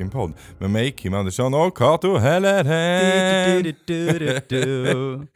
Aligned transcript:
en 0.00 0.10
podd 0.10 0.32
med 0.58 0.70
mig 0.70 0.90
Kim 0.90 1.14
Andersson 1.14 1.54
och 1.54 1.76
Kato 1.76 2.16
Helleren. 2.16 2.66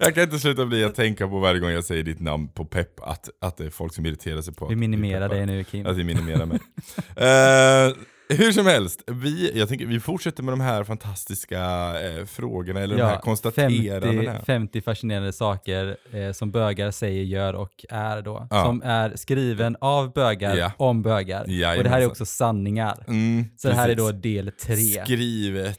Jag 0.00 0.14
kan 0.14 0.22
inte 0.24 0.38
sluta 0.38 0.66
bli 0.66 0.84
att 0.84 0.94
tänka 0.94 1.28
på 1.28 1.38
varje 1.38 1.60
gång 1.60 1.70
jag 1.70 1.84
säger 1.84 2.02
ditt 2.02 2.20
namn 2.20 2.48
på 2.48 2.64
pepp 2.64 3.00
att, 3.00 3.28
att 3.40 3.56
det 3.56 3.64
är 3.64 3.70
folk 3.70 3.94
som 3.94 4.06
irriterar 4.06 4.42
sig 4.42 4.54
på 4.54 4.66
Vi 4.66 4.72
att 4.74 4.78
minimerar 4.78 5.28
peppar. 5.28 5.36
dig 5.36 5.46
nu 5.46 5.64
Kim. 5.64 5.86
Att 5.86 5.96
vi 5.96 6.04
minimerar 6.04 6.46
mig. 6.46 6.58
Eh, 7.16 7.92
hur 8.34 8.52
som 8.52 8.66
helst, 8.66 9.02
vi, 9.06 9.58
jag 9.58 9.68
tänker, 9.68 9.86
vi 9.86 10.00
fortsätter 10.00 10.42
med 10.42 10.52
de 10.52 10.60
här 10.60 10.84
fantastiska 10.84 11.60
eh, 12.00 12.24
frågorna, 12.26 12.80
eller 12.80 12.96
de 12.96 13.02
här 13.02 13.18
konstaterandena. 13.20 14.32
50, 14.32 14.44
50 14.46 14.80
fascinerande 14.82 15.32
saker 15.32 15.96
eh, 16.12 16.32
som 16.32 16.50
bögar 16.50 16.90
säger, 16.90 17.22
gör 17.22 17.54
och 17.54 17.84
är 17.88 18.22
då. 18.22 18.46
Ja. 18.50 18.64
Som 18.64 18.82
är 18.84 19.16
skriven 19.16 19.76
av 19.80 20.12
bögar 20.12 20.56
Ja. 20.56 20.72
om 20.76 21.02
bögar. 21.02 21.42
Och 21.78 21.84
det 21.84 21.88
här 21.88 22.00
är 22.00 22.06
också 22.06 22.26
sanningar. 22.26 23.04
Mm, 23.08 23.44
Så 23.56 23.68
det 23.68 23.74
här 23.74 23.88
är 23.88 23.94
precis. 23.94 24.12
då 24.12 24.18
del 24.18 24.52
tre. 24.52 24.76
Skrivet 25.04 25.78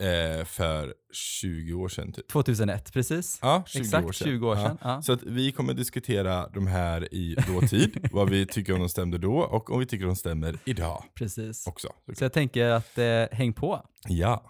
eh, 0.00 0.44
för 0.44 0.94
20 1.40 1.74
år 1.74 1.88
sedan 1.88 2.12
typ. 2.12 2.28
2001, 2.28 2.92
precis. 2.92 3.38
Ja, 3.42 3.64
20 3.66 3.80
Exakt, 3.80 4.06
år 4.06 4.12
sedan. 4.12 4.28
20 4.28 4.48
år 4.48 4.56
sedan. 4.56 4.78
Ja. 4.82 4.94
Ja. 4.94 5.02
Så 5.02 5.12
att 5.12 5.22
vi 5.22 5.52
kommer 5.52 5.74
diskutera 5.74 6.48
de 6.48 6.66
här 6.66 7.14
i 7.14 7.36
dåtid, 7.48 8.08
vad 8.12 8.30
vi 8.30 8.46
tycker 8.46 8.72
om 8.72 8.80
de 8.80 8.88
stämde 8.88 9.18
då 9.18 9.36
och 9.36 9.70
om 9.70 9.78
vi 9.80 9.86
tycker 9.86 10.06
de 10.06 10.16
stämmer 10.16 10.58
idag 10.64 11.04
Precis. 11.14 11.66
också. 11.66 11.88
Så 12.18 12.24
jag 12.24 12.32
tänker 12.32 12.66
att 12.70 12.98
eh, 12.98 13.24
häng 13.32 13.52
på. 13.52 13.86
Ja. 14.08 14.44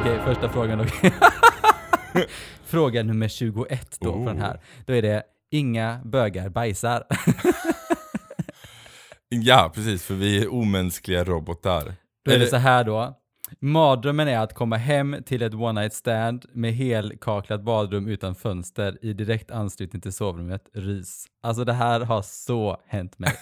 Okej, 0.00 0.20
första 0.24 0.48
frågan 0.48 0.78
då. 0.78 0.84
Fråga 2.64 3.02
nummer 3.02 3.28
21 3.28 3.96
då 4.00 4.10
Oh. 4.10 4.24
från 4.24 4.38
här. 4.38 4.60
Då 4.86 4.92
är 4.92 5.02
det 5.02 5.22
inga 5.50 6.00
bögar 6.04 6.48
bajsar. 6.48 7.04
ja, 9.28 9.72
precis, 9.74 10.04
för 10.04 10.14
vi 10.14 10.42
är 10.42 10.52
omänskliga 10.52 11.24
robotar. 11.24 11.94
Då 12.24 12.32
är 12.32 12.38
det 12.38 12.46
så 12.46 12.56
här 12.56 12.84
då. 12.84 13.16
Mardrömmen 13.60 14.28
är 14.28 14.38
att 14.38 14.54
komma 14.54 14.76
hem 14.76 15.16
till 15.26 15.42
ett 15.42 15.54
one 15.54 15.80
night 15.80 15.94
stand 15.94 16.44
med 16.52 16.72
helkaklat 16.72 17.62
badrum 17.62 18.08
utan 18.08 18.34
fönster 18.34 18.98
i 19.02 19.12
direkt 19.12 19.50
anslutning 19.50 20.02
till 20.02 20.12
sovrummet. 20.12 20.62
Rys. 20.74 21.24
Alltså 21.42 21.64
det 21.64 21.72
här 21.72 22.00
har 22.00 22.22
så 22.22 22.80
hänt 22.86 23.18
mig. 23.18 23.32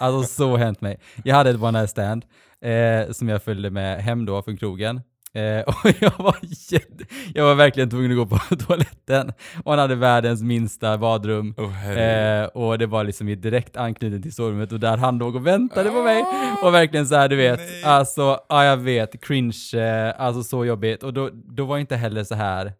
Alltså 0.00 0.34
så 0.34 0.56
hänt 0.56 0.80
mig. 0.80 1.00
Jag 1.24 1.36
hade 1.36 1.50
ett 1.50 1.62
one 1.62 1.78
night 1.78 1.90
stand 1.90 2.24
eh, 2.60 3.10
som 3.12 3.28
jag 3.28 3.42
följde 3.42 3.70
med 3.70 4.02
hem 4.02 4.26
då 4.26 4.42
från 4.42 4.56
krogen. 4.56 5.00
Eh, 5.34 5.60
och 5.66 5.92
jag 6.00 6.12
var, 6.18 6.36
jätte, 6.70 7.04
jag 7.34 7.44
var 7.44 7.54
verkligen 7.54 7.90
tvungen 7.90 8.10
att 8.10 8.16
gå 8.16 8.26
på 8.26 8.56
toaletten. 8.56 9.32
Och 9.64 9.72
han 9.72 9.78
hade 9.78 9.94
världens 9.94 10.42
minsta 10.42 10.98
badrum. 10.98 11.54
Herregud. 11.72 12.42
Eh, 12.42 12.46
och 12.46 12.78
det 12.78 12.86
var 12.86 13.04
liksom 13.04 13.28
i 13.28 13.34
direkt 13.34 13.76
anknytning 13.76 14.22
till 14.22 14.34
sovrummet 14.34 14.72
och 14.72 14.80
där 14.80 14.96
han 14.96 15.18
låg 15.18 15.36
och 15.36 15.46
väntade 15.46 15.90
på 15.90 16.02
mig. 16.02 16.24
Och 16.62 16.74
verkligen 16.74 17.06
så 17.06 17.14
här, 17.14 17.28
du 17.28 17.36
vet, 17.36 17.58
Nej. 17.58 17.84
alltså, 17.84 18.40
ja 18.48 18.64
jag 18.64 18.76
vet, 18.76 19.24
cringe, 19.24 19.74
eh, 19.74 20.20
alltså 20.20 20.42
så 20.42 20.64
jobbigt. 20.64 21.02
Och 21.02 21.12
då, 21.12 21.30
då 21.32 21.64
var 21.64 21.78
inte 21.78 21.96
heller 21.96 22.24
så 22.24 22.34
här, 22.34 22.72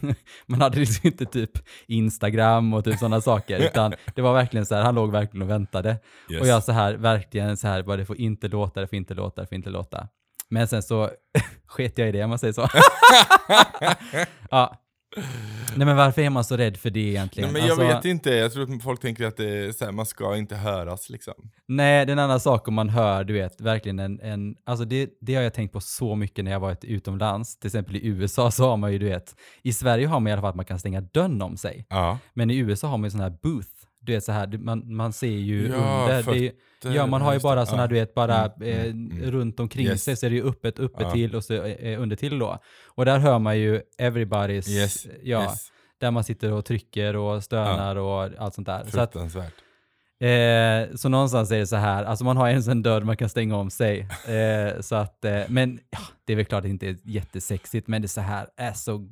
man 0.46 0.60
hade 0.60 0.78
liksom 0.78 1.06
inte 1.06 1.24
typ 1.26 1.50
Instagram 1.86 2.74
och 2.74 2.84
typ 2.84 2.98
sådana 2.98 3.20
saker, 3.20 3.58
utan 3.58 3.94
det 4.14 4.22
var 4.22 4.34
verkligen 4.34 4.66
så 4.66 4.74
här, 4.74 4.82
han 4.82 4.94
låg 4.94 5.12
verkligen 5.12 5.42
och 5.42 5.50
väntade. 5.50 5.96
Yes. 6.30 6.40
Och 6.40 6.46
jag 6.46 6.64
så 6.64 6.72
här, 6.72 6.94
verkligen 6.94 7.56
så 7.56 7.68
här, 7.68 7.82
bara 7.82 7.96
det 7.96 8.04
får 8.04 8.16
inte 8.16 8.48
låta, 8.48 8.80
det 8.80 8.86
får 8.86 8.96
inte 8.96 9.14
låta, 9.14 9.40
det 9.40 9.46
får 9.46 9.56
inte 9.56 9.70
låta. 9.70 10.08
Men 10.50 10.68
sen 10.68 10.82
så 10.82 11.10
sket 11.66 11.98
jag 11.98 12.08
i 12.08 12.12
det 12.12 12.24
om 12.24 12.30
man 12.30 12.38
säger 12.38 12.52
så. 12.52 12.68
ja. 14.50 14.76
Nej 15.76 15.86
men 15.86 15.96
varför 15.96 16.22
är 16.22 16.30
man 16.30 16.44
så 16.44 16.56
rädd 16.56 16.76
för 16.76 16.90
det 16.90 17.00
egentligen? 17.00 17.52
Nej, 17.52 17.62
men 17.62 17.68
jag 17.68 17.80
Alltså- 17.80 17.96
vet 17.96 18.04
inte, 18.04 18.30
jag 18.30 18.52
tror 18.52 18.74
att 18.74 18.82
folk 18.82 19.00
tänker 19.00 19.26
att 19.26 19.36
det 19.36 19.80
här, 19.80 19.92
man 19.92 20.06
ska 20.06 20.36
inte 20.36 20.56
höras 20.56 21.10
liksom. 21.10 21.34
Nej, 21.68 22.06
det 22.06 22.10
är 22.10 22.12
en 22.12 22.18
annan 22.18 22.40
sak 22.40 22.68
om 22.68 22.74
man 22.74 22.88
hör, 22.88 23.24
du 23.24 23.32
vet, 23.34 23.60
verkligen 23.60 23.98
en, 23.98 24.20
en 24.20 24.56
alltså 24.66 24.84
det, 24.84 25.10
det 25.20 25.34
har 25.34 25.42
jag 25.42 25.54
tänkt 25.54 25.72
på 25.72 25.80
så 25.80 26.14
mycket 26.14 26.44
när 26.44 26.52
jag 26.52 26.60
varit 26.60 26.84
utomlands, 26.84 27.58
till 27.58 27.68
exempel 27.68 27.96
i 27.96 28.06
USA 28.06 28.50
så 28.50 28.68
har 28.68 28.76
man 28.76 28.92
ju, 28.92 28.98
du 28.98 29.06
vet, 29.08 29.34
i 29.62 29.72
Sverige 29.72 30.06
har 30.06 30.20
man 30.20 30.28
i 30.28 30.32
alla 30.32 30.40
fall 30.42 30.50
att 30.50 30.56
man 30.56 30.64
kan 30.64 30.78
stänga 30.78 31.00
dörren 31.00 31.42
om 31.42 31.56
sig, 31.56 31.86
Ja. 31.88 32.18
men 32.34 32.50
i 32.50 32.56
USA 32.56 32.88
har 32.88 32.98
man 32.98 33.04
ju 33.04 33.10
sån 33.10 33.20
här 33.20 33.36
booth, 33.42 33.68
du 34.00 34.12
vet 34.12 34.24
så 34.24 34.32
här, 34.32 34.58
man, 34.58 34.94
man 34.96 35.12
ser 35.12 35.26
ju 35.26 35.68
Ja, 35.68 35.74
under, 35.74 36.16
det 36.16 36.22
fötter, 36.22 36.94
ja 36.96 37.06
man 37.06 37.22
har 37.22 37.32
ju 37.34 37.40
bara 37.40 37.66
såna, 37.66 37.82
Ja. 37.82 37.86
du 37.86 37.94
vet, 37.94 38.14
bara 38.14 38.44
Mm, 38.46 38.62
eh, 38.68 38.84
mm, 38.84 39.10
mm. 39.12 39.30
runt 39.30 39.60
omkring 39.60 39.86
Yes. 39.86 40.04
sig 40.04 40.16
så 40.16 40.26
är 40.26 40.30
det 40.30 40.36
ju 40.36 40.48
öppet, 40.48 40.78
uppe 40.78 41.02
Ja. 41.02 41.12
till 41.12 41.34
och 41.34 41.44
så 41.44 41.54
eh, 41.64 42.02
under 42.02 42.16
till 42.16 42.38
då. 42.38 42.58
Och 42.86 43.04
där 43.04 43.18
hör 43.18 43.38
man 43.38 43.58
ju 43.58 43.80
everybody's, 43.98 44.68
Yes. 44.68 45.06
ja, 45.22 45.42
yes. 45.42 45.68
där 46.00 46.10
man 46.10 46.24
sitter 46.24 46.52
och 46.52 46.64
trycker 46.64 47.16
och 47.16 47.44
stönar 47.44 47.96
och 47.96 48.30
allt 48.38 48.54
sånt 48.54 48.66
där. 48.66 48.84
Så 48.88 49.00
att. 49.00 49.16
Eh, 50.22 50.96
så 50.96 51.08
någonstans 51.08 51.50
är 51.50 51.58
det 51.58 51.66
så 51.66 51.76
här, 51.76 52.04
alltså 52.04 52.24
man 52.24 52.36
har 52.36 52.48
ens 52.48 52.68
en 52.68 52.82
dörr 52.82 53.00
man 53.02 53.16
kan 53.16 53.28
stänga 53.28 53.56
om 53.56 53.70
sig. 53.70 54.08
Eh, 54.28 54.80
så 54.80 54.94
att, 54.94 55.24
eh, 55.24 55.40
men 55.48 55.80
ja, 55.90 55.98
det 56.24 56.32
är 56.32 56.36
väl 56.36 56.44
klart 56.44 56.58
att 56.58 56.62
det 56.62 56.68
inte 56.68 56.86
är 56.88 56.96
jättesexigt, 57.04 57.88
men 57.88 58.02
det 58.02 58.06
är 58.06 58.08
så 58.08 58.20
här, 58.20 58.46
är 58.56 58.72
så 58.72 59.08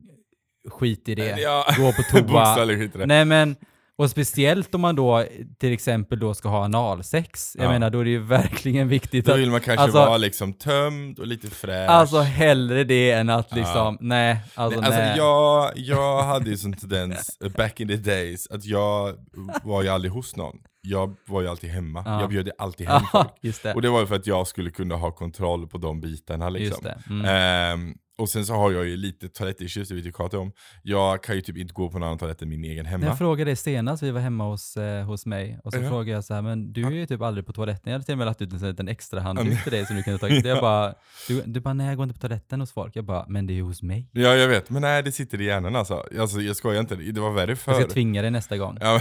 skit 0.71 1.09
i 1.09 1.15
det. 1.15 1.41
Ja. 1.41 1.65
Gå 1.79 1.93
på 1.93 2.03
toa. 2.03 2.65
Nej 3.07 3.25
men, 3.25 3.57
och 3.99 4.11
speciellt 4.11 4.75
om 4.75 4.81
man 4.81 4.97
då 4.97 5.25
till 5.59 5.73
exempel 5.73 6.19
då 6.19 6.35
ska 6.35 6.49
ha 6.49 6.65
analsex. 6.65 7.57
Jag 7.59 7.65
Ja. 7.67 7.71
menar 7.71 7.91
då 7.91 8.01
är 8.01 8.05
det 8.05 8.11
ju 8.11 8.23
verkligen 8.23 8.89
viktigt 8.89 9.27
Då 9.27 9.33
att, 9.33 9.39
vill 9.39 9.51
man 9.51 9.61
kanske 9.61 9.83
alltså- 9.83 9.99
vara 9.99 10.17
liksom 10.17 10.53
tömd 10.53 11.19
och 11.19 11.27
lite 11.27 11.51
fräsch. 11.51 11.91
alltså 11.91 12.19
hellre 12.21 12.85
det 12.85 13.11
än 13.11 13.31
att 13.31 13.47
Ja. 13.51 13.57
liksom, 13.57 13.99
nej, 14.01 14.41
alltså 14.55 14.81
Nej, 14.81 14.91
nej. 14.91 15.01
alltså 15.11 15.23
jag, 15.23 15.73
jag 15.77 16.23
hade 16.23 16.51
ju 16.51 16.57
sån 16.57 16.73
tendens, 16.73 17.39
back 17.57 17.81
in 17.81 17.89
the 17.89 17.97
days, 17.97 18.47
att 18.51 18.65
jag 18.65 19.15
var 19.63 19.83
ju 19.83 19.89
aldrig 19.89 20.13
hos 20.13 20.37
någon. 20.37 20.57
Jag 20.81 21.15
var 21.27 21.43
ju 21.43 21.49
alltid 21.49 21.71
hemma. 21.71 22.03
Ja. 22.07 22.21
Jag 22.21 22.31
bjöd 22.31 22.51
alltid 22.59 22.89
hem 22.89 23.01
Ja, 23.03 23.09
folk. 23.23 23.29
just 23.43 23.63
det. 23.63 23.75
Och 23.75 23.83
det 23.83 23.89
var 23.89 24.01
ju 24.01 24.07
för 24.07 24.15
att 24.17 24.27
jag 24.27 24.47
skulle 24.47 24.71
kunna 24.71 24.95
ha 24.97 25.11
kontroll 25.11 25.67
på 25.69 25.79
de 25.79 26.01
bitarna 26.01 26.49
liksom. 26.49 26.71
Just 26.71 26.83
det. 26.83 26.99
Mm. 27.15 27.25
Ehm, 27.27 27.95
och 28.19 28.29
sen 28.29 28.47
så 28.47 28.55
har 28.55 28.73
jag 28.73 28.87
ju 28.87 28.97
lite 28.97 29.29
toalettissues, 29.29 29.89
det 29.89 29.95
vet 29.95 30.07
ju 30.07 30.13
Kato 30.13 30.39
om. 30.39 30.53
Jag 30.83 31.23
kan 31.23 31.35
ju 31.35 31.41
typ 31.41 31.57
inte 31.57 31.75
gå 31.75 31.91
på 31.91 31.97
en 31.97 32.03
annan 32.03 32.19
toalett 32.19 32.43
än 32.43 32.49
min 32.49 32.65
egen 32.65 32.87
hemma. 32.87 33.07
Jag 33.07 33.19
frågade 33.19 33.49
dig 33.49 33.57
senast, 33.57 34.03
vi 34.03 34.11
var 34.11 34.21
hemma 34.21 34.45
hos, 34.45 34.77
eh, 34.77 35.05
hos 35.05 35.27
mig, 35.27 35.59
och 35.65 35.73
så 35.73 35.79
Ja. 35.79 35.89
frågade 35.89 36.11
jag 36.11 36.25
så 36.25 36.35
här, 36.35 36.43
men 36.43 36.73
du 36.73 36.87
är 36.87 36.91
ju 36.91 37.07
typ 37.07 37.23
aldrig 37.23 37.47
på 37.47 37.53
toaletten. 37.53 37.83
Jag 37.85 37.93
hade 37.93 38.05
till 38.05 38.13
och 38.15 38.19
med 38.19 38.27
lagt 38.27 38.43
ut 38.43 38.53
en, 38.53 38.69
liten 38.69 38.89
extra 38.89 39.21
handduk 39.21 39.63
till 39.63 39.73
dig 39.73 39.87
som 39.87 39.97
du 39.97 40.03
kunde 40.03 40.19
tagit. 40.19 40.45
Jag 40.45 40.61
bara, 40.61 40.95
du, 41.29 41.43
du 41.47 41.61
bara, 41.61 41.75
nej 41.75 41.87
jag 41.87 41.97
går 41.97 42.05
inte 42.05 42.15
på 42.15 42.21
toaletten 42.21 42.61
hos 42.61 42.73
folk. 42.73 42.97
Jag 42.97 43.05
bara, 43.05 43.25
men 43.29 43.47
det 43.47 43.53
är 43.53 43.55
ju 43.55 43.63
hos 43.63 43.83
mig. 43.83 44.09
Ja 44.13 44.35
jag 44.35 44.49
vet, 44.49 44.71
men 44.71 44.83
nej 44.83 45.03
det 45.03 45.13
sitter 45.13 45.41
i 45.41 45.45
hjärnan 45.45 45.77
alltså. 45.77 46.05
alltså 46.19 46.41
jag 46.41 46.57
skojar 46.57 46.81
inte, 46.81 46.95
det 46.97 47.21
var 47.21 47.31
värre 47.31 47.57
förr. 47.57 47.73
Jag 47.73 47.83
ska 47.83 47.91
tvinga 47.91 48.23
dig 48.23 48.31
nästa 48.31 48.57
gång. 48.57 48.79
Ja, 48.81 49.01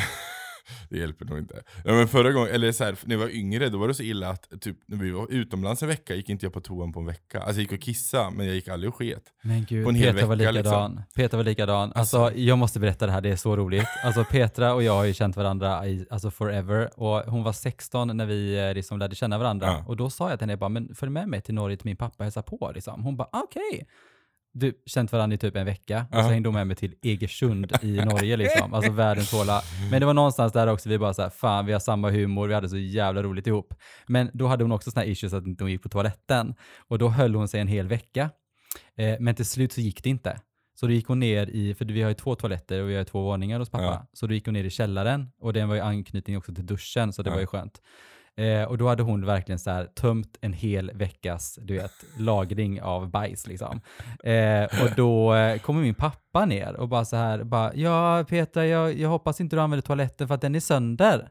det 0.89 0.97
hjälper 0.97 1.25
nog 1.25 1.39
inte. 1.39 1.63
Ja, 1.85 1.94
men 1.94 2.07
förra 2.07 2.31
gången, 2.31 2.50
eller 2.51 2.72
så 2.72 2.83
här, 2.83 2.95
när 3.03 3.16
jag 3.16 3.19
var 3.19 3.29
yngre, 3.29 3.69
då 3.69 3.78
var 3.78 3.88
det 3.88 3.94
så 3.94 4.03
illa 4.03 4.29
att 4.29 4.61
typ, 4.61 4.78
när 4.85 4.97
vi 4.97 5.11
var 5.11 5.31
utomlands 5.31 5.81
en 5.81 5.88
vecka 5.89 6.16
gick 6.16 6.29
inte 6.29 6.45
jag 6.45 6.53
på 6.53 6.61
toan 6.61 6.94
på 6.94 7.00
en 7.00 7.05
vecka. 7.05 7.38
Alltså 7.39 7.53
jag 7.53 7.61
gick 7.61 7.72
och 7.72 7.79
kissa, 7.81 8.29
men 8.29 8.45
jag 8.45 8.55
gick 8.55 8.67
aldrig 8.67 8.89
och 8.89 8.95
sket. 8.95 9.23
Men 9.41 9.66
gud, 9.66 9.83
På 9.83 9.89
en 9.89 9.95
Petra 9.95 10.25
var 10.27 10.35
vecka, 10.35 10.51
likadan. 10.51 11.01
Petra 11.16 11.38
var 11.38 11.44
likadan. 11.44 11.91
Alltså, 11.95 12.17
Alltså. 12.17 12.39
jag 12.39 12.57
måste 12.57 12.79
berätta 12.79 13.06
det 13.06 13.11
här, 13.11 13.22
det 13.22 13.29
är 13.29 13.35
så 13.35 13.56
roligt. 13.56 13.88
Alltså 14.03 14.23
Petra 14.23 14.73
och 14.73 14.83
jag 14.83 14.94
har 14.94 15.03
ju 15.06 15.13
känt 15.13 15.35
varandra 15.35 15.88
i, 15.88 16.06
alltså 16.09 16.31
forever. 16.31 17.00
Och 17.00 17.19
hon 17.31 17.44
var 17.44 17.53
16 17.53 18.17
när 18.17 18.25
vi 18.25 18.67
eh, 18.67 18.73
liksom 18.73 19.00
lärde 19.00 19.16
känna 19.16 19.38
varandra. 19.38 19.67
Ja. 19.67 19.83
Och 19.88 19.97
då 19.97 20.09
sa 20.09 20.29
jag 20.29 20.39
till 20.39 20.44
henne, 20.44 20.51
jag 20.53 20.59
bara, 20.59 20.69
men 20.69 20.95
följ 20.95 21.11
med 21.11 21.27
mig 21.27 21.41
till 21.41 21.53
Norge 21.56 21.77
till 21.77 21.85
min 21.88 21.97
pappa 21.97 22.16
och 22.17 22.23
hälsa 22.23 22.41
på. 22.41 22.72
Liksom. 22.75 23.03
Hon 23.03 23.17
bara, 23.17 23.29
okej. 23.31 23.88
Du, 24.53 24.73
känt 24.85 25.11
varandra 25.11 25.35
i 25.35 25.37
typ 25.37 25.55
en 25.55 25.65
vecka 25.65 26.05
och 26.09 26.15
så 26.15 26.19
Ja. 26.21 26.27
hängde 26.27 26.49
hon 26.49 26.53
med 26.53 26.67
mig 26.67 26.75
till 26.75 26.95
Egersund 27.01 27.71
i 27.81 27.91
Norge 28.05 28.38
liksom. 28.38 28.73
Alltså 28.73 28.91
världens 28.91 29.31
håla. 29.31 29.61
Men 29.91 29.99
det 29.99 30.05
var 30.05 30.13
någonstans 30.13 30.53
där 30.53 30.67
också 30.67 30.89
vi 30.89 30.97
bara 30.97 31.13
så 31.13 31.21
här, 31.21 31.29
fan 31.29 31.65
vi 31.65 31.73
har 31.73 31.79
samma 31.79 32.09
humor, 32.11 32.47
vi 32.47 32.53
hade 32.53 32.69
så 32.69 32.77
jävla 32.77 33.23
roligt 33.23 33.47
ihop. 33.47 33.73
Men 34.07 34.29
då 34.33 34.47
hade 34.47 34.63
hon 34.63 34.71
också 34.71 34.91
här 34.95 35.05
issues 35.05 35.33
att 35.33 35.45
inte 35.47 35.63
hon 35.63 35.71
gick 35.71 35.83
på 35.83 35.89
toaletten. 35.89 36.53
Och 36.77 36.99
då 36.99 37.09
höll 37.09 37.35
hon 37.35 37.47
sig 37.47 37.61
en 37.61 37.67
hel 37.67 37.88
vecka. 37.88 38.29
Eh, 38.97 39.15
men 39.19 39.35
till 39.35 39.45
slut 39.45 39.73
så 39.73 39.81
gick 39.81 40.03
det 40.03 40.09
inte. 40.09 40.39
Så 40.79 40.85
då 40.88 40.91
gick 40.93 41.07
hon 41.07 41.19
ner 41.19 41.47
i, 41.47 41.73
för 41.75 41.85
vi 41.85 42.01
har 42.01 42.09
ju 42.09 42.13
två 42.15 42.35
toaletter 42.35 42.81
och 42.81 42.89
vi 42.89 42.95
har 42.95 43.03
två 43.03 43.21
våningar 43.23 43.59
hos 43.59 43.69
pappa. 43.69 43.83
Ja. 43.83 44.07
Så 44.13 44.27
då 44.27 44.33
gick 44.33 44.45
hon 44.45 44.53
ner 44.53 44.63
i 44.63 44.69
källaren 44.69 45.29
och 45.41 45.53
den 45.53 45.67
var 45.69 45.75
ju 45.75 45.81
anknytning 45.81 46.38
också 46.38 46.53
till 46.55 46.65
duschen 46.65 47.13
så 47.13 47.23
det 47.23 47.29
Ja. 47.29 47.33
var 47.33 47.41
ju 47.41 47.47
skönt. 47.47 47.81
Eh, 48.38 48.63
och 48.63 48.78
då 48.78 48.88
hade 48.88 49.04
hon 49.04 49.25
verkligen 49.25 49.60
så 49.60 49.72
här 49.72 49.86
tömt 49.86 50.38
en 50.42 50.54
hel 50.54 50.92
veckas, 50.94 51.60
du 51.62 51.74
vet, 51.74 51.92
lagring 52.18 52.81
av 52.81 53.10
bajs 53.12 53.48
liksom. 53.48 53.81
Eh, 54.24 54.63
och 54.63 54.89
då 54.95 55.36
eh, 55.36 55.60
kommer 55.60 55.81
min 55.81 55.95
pappa 55.95 56.45
ner 56.45 56.75
och 56.75 56.89
bara 56.89 57.06
så 57.06 57.16
här, 57.16 57.44
bara, 57.44 57.75
ja 57.75 58.25
Petra, 58.30 58.66
jag, 58.66 59.00
jag 59.00 59.10
hoppas 59.10 59.42
inte 59.42 59.56
du 59.56 59.62
använder 59.62 59.81
toaletten 59.81 60.28
för 60.28 60.36
att 60.36 60.42
den 60.42 60.56
är 60.56 60.60
sönder. 60.60 61.30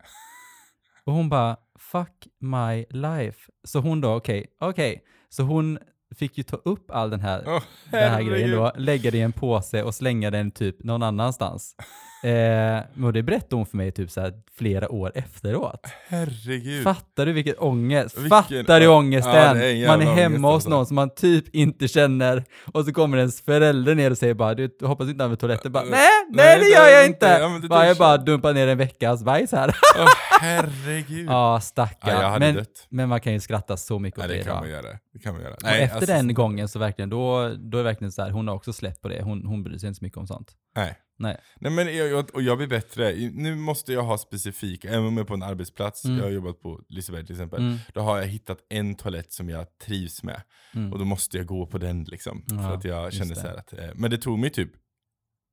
Och 1.04 1.12
hon 1.12 1.28
bara, 1.28 1.56
fuck 1.78 2.26
my 2.40 2.84
life. 2.90 3.38
Så 3.64 3.80
hon 3.80 4.00
då, 4.00 4.14
okej, 4.14 4.46
okej. 4.60 5.02
Så 5.28 5.42
hon 5.42 5.78
fick 6.16 6.38
ju 6.38 6.42
ta 6.44 6.56
upp 6.56 6.90
all 6.90 7.10
den 7.10 7.20
här, 7.20 7.44
Åh, 7.46 7.62
den 7.90 8.10
här 8.12 8.22
grejen 8.22 8.50
då, 8.50 8.72
lägga 8.76 9.10
det 9.10 9.18
i 9.18 9.22
en 9.22 9.32
påse 9.32 9.82
och 9.82 9.94
slänga 9.94 10.30
den 10.30 10.50
typ 10.50 10.84
någon 10.84 11.02
annanstans. 11.02 11.76
Eh, 12.22 13.04
och 13.04 13.12
det 13.12 13.22
berättade 13.22 13.56
hon 13.56 13.66
för 13.66 13.76
mig 13.76 13.92
typ 13.92 14.10
så 14.10 14.20
här 14.20 14.32
flera 14.56 14.88
år 14.92 15.12
efteråt. 15.14 15.86
Herregud. 16.08 16.84
Fattar 16.84 17.26
du 17.26 17.32
vilken 17.32 17.54
ångest? 17.58 18.18
Vilken- 18.18 18.28
Fattar 18.30 18.80
du 18.80 18.86
ångesten? 18.86 19.32
ja, 19.34 19.56
är 19.64 19.86
man 19.86 20.02
är 20.02 20.06
hemma 20.14 20.52
hos 20.52 20.66
någon 20.66 20.78
alltså. 20.78 20.88
som 20.88 20.94
man 20.94 21.10
typ 21.14 21.54
inte 21.54 21.88
känner 21.88 22.44
och 22.72 22.84
så 22.84 22.92
kommer 22.92 23.18
ens 23.18 23.40
förälder 23.40 23.94
ner 23.94 24.10
och 24.10 24.18
säger 24.18 24.34
bara 24.34 24.54
du 24.54 24.70
hoppas 24.82 25.08
inte 25.08 25.24
använder 25.24 25.36
toaletten. 25.40 25.72
Bara, 25.72 25.84
nej, 25.84 26.08
nej, 26.30 26.58
det 26.58 26.68
gör 26.68 26.86
jag 26.88 27.06
inte. 27.06 27.26
Ja, 27.40 27.60
bara, 27.68 27.86
jag 27.86 27.96
bara 27.96 28.16
dumpar 28.16 28.54
ner 28.54 28.68
en 28.68 28.78
veckas 28.78 29.24
bajs 29.24 29.52
här. 29.52 29.76
Åh, 29.98 30.06
herregud. 30.40 31.26
Ja, 31.30 31.60
stackarn. 31.60 32.20
Ja, 32.20 32.38
men, 32.38 32.54
dött. 32.54 32.86
men 32.88 33.08
man 33.08 33.20
kan 33.20 33.32
ju 33.32 33.40
skratta 33.40 33.76
så 33.76 33.98
mycket 33.98 34.20
åt 34.20 34.28
det 34.28 34.34
det 34.34 34.42
kan 34.42 34.52
idag. 34.52 34.60
man 34.60 34.70
göra. 34.70 34.98
Det 35.12 35.18
kan 35.18 35.34
man 35.34 35.42
göra. 35.42 35.54
Nej, 35.62 35.82
efter 35.82 35.96
alltså, 35.96 36.12
den 36.12 36.34
gången 36.34 36.68
så 36.68 36.78
verkligen, 36.78 37.10
då, 37.10 37.50
då 37.58 37.78
är 37.78 37.82
det 37.82 37.88
verkligen 37.88 38.12
så 38.12 38.22
här, 38.22 38.30
hon 38.30 38.48
har 38.48 38.54
också 38.54 38.72
släppt 38.72 39.02
på 39.02 39.08
det. 39.08 39.22
Hon, 39.22 39.46
hon 39.46 39.62
bryr 39.62 39.78
sig 39.78 39.86
inte 39.88 39.98
så 39.98 40.04
mycket 40.04 40.18
om 40.18 40.26
sånt. 40.26 40.52
Nej. 40.76 40.98
Nej. 41.18 41.36
Nej 41.60 41.72
men 41.72 41.96
jag, 41.96 42.08
jag, 42.08 42.34
och 42.34 42.42
jag 42.42 42.56
blir 42.58 42.66
bättre. 42.66 43.12
Nu 43.32 43.54
måste 43.54 43.92
jag 43.92 44.02
ha 44.02 44.18
specifika, 44.18 44.88
även 44.88 45.04
om 45.06 45.16
jag 45.16 45.24
är 45.24 45.28
på 45.28 45.34
en 45.34 45.42
arbetsplats, 45.42 46.04
Mm. 46.04 46.16
jag 46.18 46.24
har 46.24 46.30
jobbat 46.30 46.60
på 46.60 46.80
Liseberg 46.88 47.26
till 47.26 47.34
exempel, 47.34 47.60
Mm. 47.60 47.76
då 47.94 48.00
har 48.00 48.18
jag 48.18 48.26
hittat 48.26 48.58
en 48.68 48.94
toalett 48.94 49.32
som 49.32 49.48
jag 49.48 49.78
trivs 49.78 50.22
med. 50.22 50.42
Mm. 50.74 50.92
Och 50.92 50.98
då 50.98 51.04
måste 51.04 51.36
jag 51.36 51.46
gå 51.46 51.66
på 51.66 51.78
den 51.78 52.04
liksom. 52.04 52.44
Ja, 52.48 52.56
för 52.58 52.74
att 52.74 52.84
jag 52.84 53.12
känner 53.12 53.34
så 53.34 53.40
här 53.40 53.54
att, 53.56 53.72
eh, 53.72 53.88
men 53.94 54.10
det 54.10 54.18
tog 54.18 54.38
mig 54.38 54.50
typ 54.50 54.70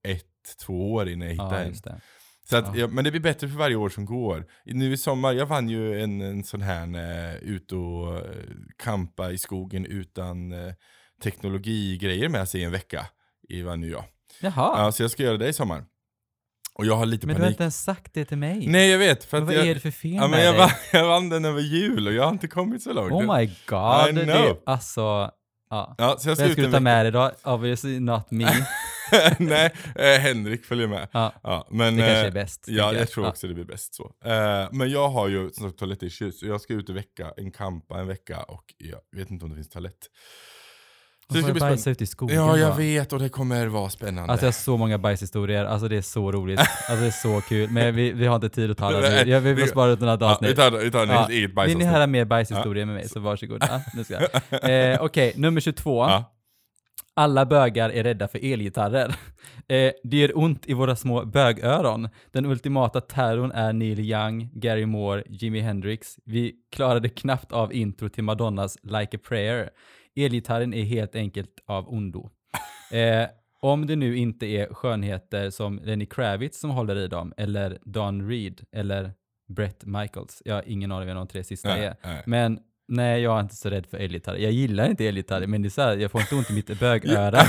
ett, 0.08 0.58
två 0.66 0.94
år 0.94 1.10
innan 1.10 1.28
jag 1.28 1.34
hittade 1.34 1.60
Ja, 1.60 1.92
en. 1.94 2.02
Så 2.50 2.58
att, 2.58 2.66
Ja. 2.68 2.74
ja, 2.82 2.88
men 2.88 3.04
det 3.04 3.12
blir 3.12 3.22
bättre 3.22 3.48
för 3.48 3.58
varje 3.58 3.76
år 3.76 3.90
som 3.90 4.06
går. 4.06 4.46
Nu 4.66 4.94
i 4.94 4.98
sommar, 4.98 5.34
jag 5.34 5.46
vann 5.46 5.70
ju 5.70 6.02
en, 6.02 6.22
en 6.22 6.44
sån 6.44 6.62
här 6.62 6.88
eh, 6.96 7.36
ut 7.36 7.72
och 7.72 8.18
eh, 8.18 8.24
kampa 8.78 9.32
i 9.32 9.38
skogen 9.38 9.86
utan 9.86 10.52
eh, 10.52 10.74
teknologigrejer 11.24 12.30
med 12.30 12.50
sig 12.50 12.62
i 12.62 12.64
en 12.64 12.72
vecka. 12.72 13.06
I 13.50 13.62
vann 13.62 13.84
ju 13.84 13.90
jag. 13.92 14.04
Jaha, 14.42 14.84
Ja, 14.86 14.92
så 14.92 15.04
jag 15.04 15.12
ska 15.12 15.24
göra 15.24 15.38
det 15.38 15.48
i 15.48 15.54
sommar. 15.54 15.86
Och 16.76 16.86
jag 16.86 16.96
har 16.96 17.06
lite 17.06 17.28
men 17.28 17.36
du 17.36 17.42
har 17.42 17.46
panik. 17.46 17.54
inte 17.54 17.64
ens 17.64 17.84
sagt 17.84 18.14
det 18.14 18.26
till 18.26 18.38
mig. 18.38 18.68
Nej 18.68 18.90
jag 18.90 18.98
vet, 19.00 19.24
för 19.24 19.38
Men 19.38 19.44
att 19.44 19.48
vad 19.48 19.58
jag, 19.58 19.68
är 19.68 19.74
det 19.74 19.80
för 19.82 19.92
fel 19.92 20.14
ja, 20.14 20.28
men 20.28 20.44
jag, 20.44 20.54
vann, 20.58 20.70
jag 20.94 21.08
vann 21.08 21.30
den 21.30 21.46
över 21.46 21.62
jul 21.62 22.08
och 22.08 22.14
jag 22.14 22.24
har 22.24 22.32
inte 22.32 22.48
kommit 22.48 22.84
så 22.84 22.94
långt. 22.94 23.12
Oh 23.12 23.38
my 23.38 23.44
I 23.44 23.56
god. 23.66 24.16
Det, 24.16 24.26
know. 24.26 24.60
alltså, 24.66 25.32
ja. 25.70 25.96
Ja, 25.98 26.18
så 26.20 26.30
jag 26.30 26.38
ska 26.38 26.46
Vem 26.46 26.54
ska 26.54 26.62
du 26.62 26.72
ta 26.72 26.80
med 26.80 27.06
dig 27.06 27.12
då? 27.12 27.32
Obviously 27.44 28.00
not 28.00 28.32
me. 28.32 28.46
Nej, 29.40 29.74
eh, 29.96 30.20
Henrik 30.20 30.66
följer 30.66 30.88
med. 30.88 31.08
Ja, 31.12 31.34
Ja, 31.44 31.68
men, 31.72 31.96
det 31.96 32.02
kanske 32.02 32.20
eh, 32.22 32.28
är 32.28 32.32
bäst. 32.32 32.66
Ja, 32.68 32.84
tänker 32.84 33.00
jag 33.00 33.10
tror 33.10 33.28
också 33.28 33.48
det 33.48 33.54
blir 33.54 33.66
bäst 33.66 33.96
så. 33.96 34.12
Eh, 34.26 34.68
men 34.72 34.90
jag 34.90 35.10
har 35.10 35.28
ju 35.28 35.50
som 35.52 35.68
sagt 35.70 35.80
toalettissues, 35.80 36.40
så 36.40 36.46
jag 36.46 36.62
ska 36.62 36.74
ut 36.74 36.90
en 36.90 36.96
vecka, 36.96 37.34
en 37.38 37.52
kampa 37.52 38.00
en 38.00 38.08
vecka 38.08 38.44
och 38.44 38.64
jag 38.78 39.00
vet 39.20 39.32
inte 39.32 39.46
om 39.46 39.50
det 39.50 39.56
finns 39.56 39.70
toalett. 39.70 40.08
Så 41.34 41.38
det 41.38 41.44
ska 41.44 41.54
bli 41.54 41.60
bajsa 41.60 41.78
spännande. 41.78 41.92
ut 41.92 42.02
i 42.02 42.06
skogen 42.06 42.36
Ja, 42.36 42.58
jag 42.58 42.70
bara. 42.70 42.78
vet 42.78 43.14
och 43.14 43.20
det 43.20 43.30
kommer 43.30 43.68
vara 43.68 43.90
spännande. 43.90 44.32
Alltså 44.32 44.46
jag 44.46 44.48
har 44.48 44.54
så 44.54 44.78
många 44.78 44.98
bajshistorier, 44.98 45.66
alltså 45.66 45.88
det 45.88 45.98
är 45.98 46.02
så 46.02 46.32
roligt. 46.32 46.60
Alltså 46.60 46.96
det 46.96 47.08
är 47.08 47.12
så 47.12 47.42
kul. 47.42 47.70
Men 47.70 47.96
vi, 47.96 48.12
vi 48.12 48.26
har 48.26 48.36
inte 48.36 48.50
tid 48.50 48.72
att 48.72 48.78
ta 48.78 48.86
alla 48.86 49.00
Nej, 49.00 49.26
nu. 49.26 49.32
Jag 49.32 49.42
vill 49.42 49.56
bara 49.56 49.68
spara 49.68 49.92
ut 49.92 50.00
några 50.00 50.18
ja, 50.20 50.38
vi 50.42 50.56
tar, 50.56 50.72
vi 50.72 50.92
tar 50.92 51.04
en 51.04 51.10
Ja, 51.10 51.28
eget 51.30 51.52
Vill 51.68 51.78
ni 51.78 51.86
höra 51.86 52.08
mer 52.08 52.26
bajshistorier 52.26 52.86
med 52.86 52.96
mig 52.96 53.10
så 53.10 53.20
varsågod. 53.20 53.64
Ja, 53.70 53.82
nu 53.94 54.04
ska 54.04 54.14
jag. 54.14 54.70
Eh, 54.94 55.04
Okej, 55.04 55.34
nummer 55.36 55.62
22. 55.62 56.04
Ja. 56.04 56.30
Alla 57.16 57.46
bögar 57.46 57.90
är 57.90 58.04
rädda 58.04 58.28
för 58.28 58.52
elgitarrer. 58.54 59.16
Eh, 59.68 59.92
det 60.04 60.18
gör 60.18 60.38
ont 60.38 60.66
i 60.66 60.74
våra 60.74 60.96
små 60.96 61.26
bögöron. 61.26 62.10
Den 62.32 62.46
ultimata 62.46 63.02
terrorn 63.02 63.52
är 63.52 63.74
Neil 63.74 64.00
Young, 64.00 64.50
Gary 64.54 64.86
Moore, 64.86 65.24
Jimi 65.30 65.60
Hendrix. 65.60 66.18
Vi 66.26 66.54
klarade 66.76 67.10
knappt 67.10 67.52
av 67.52 67.74
intro 67.74 68.10
till 68.10 68.24
Madonnas 68.24 68.78
Like 68.84 69.18
a 69.18 69.20
prayer. 69.28 69.70
Elgitarren 70.16 70.74
är 70.74 70.84
helt 70.84 71.16
enkelt 71.16 71.50
av 71.66 71.90
ondo. 71.94 72.30
Eh, 72.92 73.28
om 73.62 73.88
det 73.88 73.96
nu 73.96 74.18
inte 74.18 74.46
är 74.46 74.74
skönheter 74.74 75.50
som 75.50 75.80
Lenny 75.84 76.06
Kravitz 76.06 76.60
som 76.60 76.70
håller 76.70 76.96
i 76.96 77.08
dem, 77.08 77.34
eller 77.38 77.78
Don 77.86 78.30
Reed, 78.30 78.62
eller 78.72 79.12
Brett 79.56 79.86
Michaels. 79.86 80.42
Jag 80.46 80.56
har 80.56 80.64
ingen 80.68 80.92
aning 80.92 81.08
vem 81.08 81.16
de 81.18 81.28
tre 81.28 81.44
sista 81.44 81.70
Nej, 81.70 81.86
är. 81.86 81.96
nej. 82.04 82.24
Men 82.26 82.60
nej, 82.88 83.22
jag 83.22 83.38
är 83.38 83.42
inte 83.42 83.56
så 83.56 83.70
rädd 83.70 83.86
för 83.86 83.98
elgitarrer. 83.98 84.38
Jag 84.38 84.52
gillar 84.52 84.90
inte 84.90 85.06
elgitarrer, 85.08 85.48
men 85.48 85.62
det 85.62 85.68
är 85.68 85.70
så 85.70 85.82
här, 85.82 85.98
jag 85.98 86.12
får 86.12 86.22
inte 86.22 86.36
ont 86.36 86.50
i 86.50 86.54
mitt 86.54 86.80
bögöra. 86.80 87.42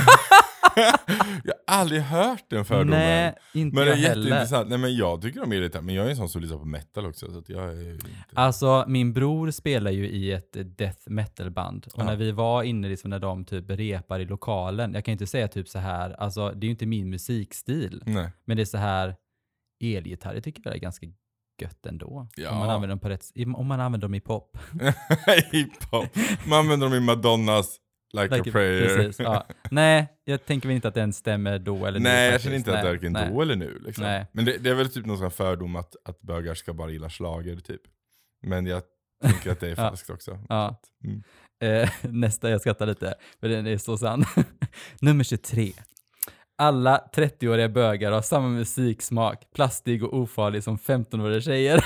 Jag 1.43 1.53
har 1.67 1.79
aldrig 1.79 2.01
hört 2.01 2.43
den 2.49 2.65
fördomen. 2.65 2.89
nej, 2.99 3.35
inte 3.53 3.75
men 3.75 3.85
det 3.85 3.91
är 3.91 3.95
heller. 3.95 4.21
jätteintressant. 4.23 4.69
Nej 4.69 4.77
men 4.77 4.95
jag 4.95 5.21
tycker 5.21 5.43
om 5.43 5.51
elgitarr, 5.51 5.81
men 5.81 5.95
jag 5.95 6.05
är 6.05 6.09
en 6.09 6.15
sån 6.15 6.29
som 6.29 6.41
lyssnar 6.41 6.57
på 6.57 6.65
metal 6.65 7.05
också. 7.05 7.31
Så 7.31 7.43
jag 7.47 7.63
är 7.63 7.91
inte... 7.93 8.05
Alltså, 8.33 8.85
min 8.87 9.13
bror 9.13 9.51
spelar 9.51 9.91
ju 9.91 10.09
i 10.09 10.31
ett 10.31 10.77
death 10.77 10.99
metal-band. 11.09 11.85
Och 11.93 12.01
Ja. 12.01 12.03
när 12.05 12.15
vi 12.15 12.31
var 12.31 12.63
inne, 12.63 12.87
liksom 12.89 13.09
när 13.09 13.19
de 13.19 13.45
typ 13.45 13.69
repar 13.69 14.19
i 14.19 14.25
lokalen, 14.25 14.93
jag 14.93 15.05
kan 15.05 15.11
inte 15.11 15.27
säga 15.27 15.47
typ 15.47 15.67
så 15.67 15.79
här, 15.79 16.11
alltså 16.11 16.49
det 16.51 16.65
är 16.65 16.67
ju 16.67 16.71
inte 16.71 16.85
min 16.85 17.09
musikstil, 17.09 18.03
Nej. 18.05 18.29
men 18.45 18.57
det 18.57 18.63
är 18.63 18.65
så 18.65 18.77
här, 18.77 19.15
elgitarrer 19.83 20.41
tycker 20.41 20.61
jag 20.65 20.75
är 20.75 20.79
ganska 20.79 21.05
gött 21.61 21.85
ändå. 21.85 22.27
Ja. 22.35 22.49
Om, 22.51 22.57
man 22.57 22.69
använder 22.69 22.87
dem 22.87 22.99
på 22.99 23.09
rätt, 23.09 23.25
om 23.55 23.67
man 23.67 23.79
använder 23.79 24.07
dem 24.07 24.15
i 24.15 24.19
pop. 24.21 24.57
Hiphop. 25.51 26.05
Man 26.47 26.59
använder 26.59 26.87
dem 26.87 26.95
i 26.95 26.99
Madonnas 26.99 27.77
Like, 28.21 28.35
Like- 28.35 28.49
a 28.49 28.51
prayer. 28.51 28.95
Precis, 28.97 29.19
ja. 29.19 29.45
Nej, 29.71 30.07
jag 30.25 30.45
tänker 30.45 30.67
väl 30.67 30.75
inte 30.75 30.87
att 30.87 30.93
den 30.93 31.13
stämmer 31.13 31.59
då 31.59 31.85
eller 31.85 31.99
nu 31.99 32.03
Nej, 32.09 32.31
jag 32.31 32.41
känner 32.41 32.55
inte 32.55 32.73
att 32.75 32.81
det 32.81 32.87
är 32.87 32.93
varken 32.93 33.13
nej. 33.13 33.29
då 33.31 33.41
eller 33.41 33.55
nu. 33.55 33.81
Liksom. 33.85 34.03
Nej. 34.03 34.25
Men 34.31 34.45
det, 34.45 34.57
det 34.57 34.69
är 34.69 34.73
väl 34.75 34.89
typ 34.89 35.05
någon 35.05 35.17
sån 35.17 35.31
fördom 35.31 35.75
att, 35.75 35.95
att 36.05 36.21
bögar 36.21 36.53
ska 36.53 36.73
bara 36.73 36.91
gilla 36.91 37.09
slager 37.09 37.55
typ. 37.55 37.81
Men 38.43 38.65
jag 38.65 38.81
tänker 39.23 39.51
att 39.51 39.59
det 39.59 39.69
är 39.69 39.75
falskt 39.85 40.09
också. 40.09 40.39
Ja. 40.49 40.81
Mm. 41.03 41.23
Eh, 41.63 41.89
nästa, 42.01 42.49
jag 42.49 42.61
skrattar 42.61 42.85
lite, 42.85 43.15
för 43.39 43.49
den 43.49 43.67
är 43.67 43.77
så 43.77 43.97
sann. 43.97 44.25
Nummer 45.01 45.23
23. 45.23 45.71
Alla 46.57 47.09
30-åriga 47.13 47.69
bögar 47.69 48.11
har 48.11 48.21
samma 48.21 48.47
musiksmak, 48.47 49.43
plastig 49.55 50.03
och 50.03 50.13
ofarlig 50.19 50.63
som 50.63 50.77
15-åriga 50.77 51.41
tjejer. 51.41 51.85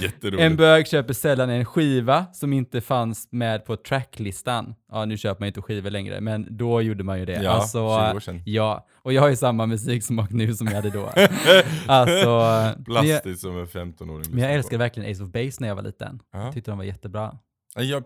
Jätteroligt. 0.00 0.42
En 0.42 0.56
bög 0.56 0.86
köper 0.86 1.14
sällan 1.14 1.50
en 1.50 1.64
skiva 1.64 2.26
som 2.32 2.52
inte 2.52 2.80
fanns 2.80 3.28
med 3.30 3.64
på 3.64 3.76
tracklistan. 3.76 4.74
Ja, 4.92 5.04
nu 5.04 5.16
köper 5.16 5.40
man 5.40 5.46
inte 5.46 5.62
skivor 5.62 5.90
längre, 5.90 6.20
men 6.20 6.56
då 6.56 6.82
gjorde 6.82 7.04
man 7.04 7.18
ju 7.18 7.24
det. 7.24 7.42
Ja, 7.42 7.50
alltså, 7.50 7.78
20 7.78 8.16
år 8.16 8.20
sedan. 8.20 8.42
Ja, 8.46 8.86
och 9.02 9.12
jag 9.12 9.22
har 9.22 9.28
ju 9.28 9.36
samma 9.36 9.66
musiksmak 9.66 10.30
nu 10.30 10.54
som 10.54 10.66
jag 10.66 10.74
hade 10.74 10.90
då. 10.90 11.06
alltså, 11.86 12.14
jag, 12.28 12.84
Plastigt 12.84 13.40
som 13.40 13.58
en 13.58 13.66
15-åring 13.66 14.30
men 14.30 14.44
jag 14.44 14.54
älskade 14.54 14.78
verkligen 14.78 15.12
Ace 15.12 15.22
of 15.22 15.28
Base 15.30 15.56
när 15.60 15.68
jag 15.68 15.74
var 15.76 15.82
liten. 15.82 16.20
Ja. 16.32 16.44
Jag 16.44 16.52
tyckte 16.54 16.70
de 16.70 16.78
var 16.78 16.84
jättebra. 16.84 17.38
Jag 17.76 17.84
är 17.90 18.02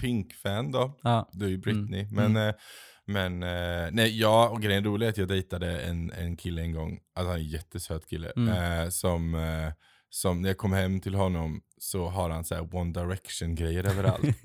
Pink-fan 0.00 0.72
då. 0.72 0.96
Ja, 1.02 1.28
Du 1.32 1.44
är 1.44 1.50
ju 1.50 1.58
Britney. 1.58 2.00
Mm. 2.02 2.32
Men, 2.32 2.48
eh, 2.48 2.54
men 3.06 3.42
eh, 3.42 3.88
nej, 3.92 4.20
ja, 4.20 4.48
och 4.48 4.62
grejen 4.62 4.84
roliga 4.84 5.08
är 5.08 5.10
att 5.12 5.18
jag 5.18 5.28
dejtade 5.28 5.80
en, 5.80 6.12
en 6.12 6.36
kille 6.36 6.62
en 6.62 6.72
gång, 6.72 6.98
alltså 7.14 7.30
han 7.30 7.40
är 7.40 7.44
en 7.44 7.48
jättesöt 7.50 8.06
kille, 8.08 8.32
Mm. 8.36 8.82
eh, 8.82 8.88
som, 8.88 9.34
eh, 9.34 9.72
som 10.16 10.42
när 10.42 10.48
jag 10.48 10.58
kom 10.58 10.72
hem 10.72 11.00
till 11.00 11.14
honom 11.14 11.60
så 11.78 12.08
har 12.08 12.30
han 12.30 12.44
så 12.44 12.54
här 12.54 12.74
One 12.74 12.92
Direction 12.92 13.54
grejer 13.54 13.84
överallt. 13.84 14.24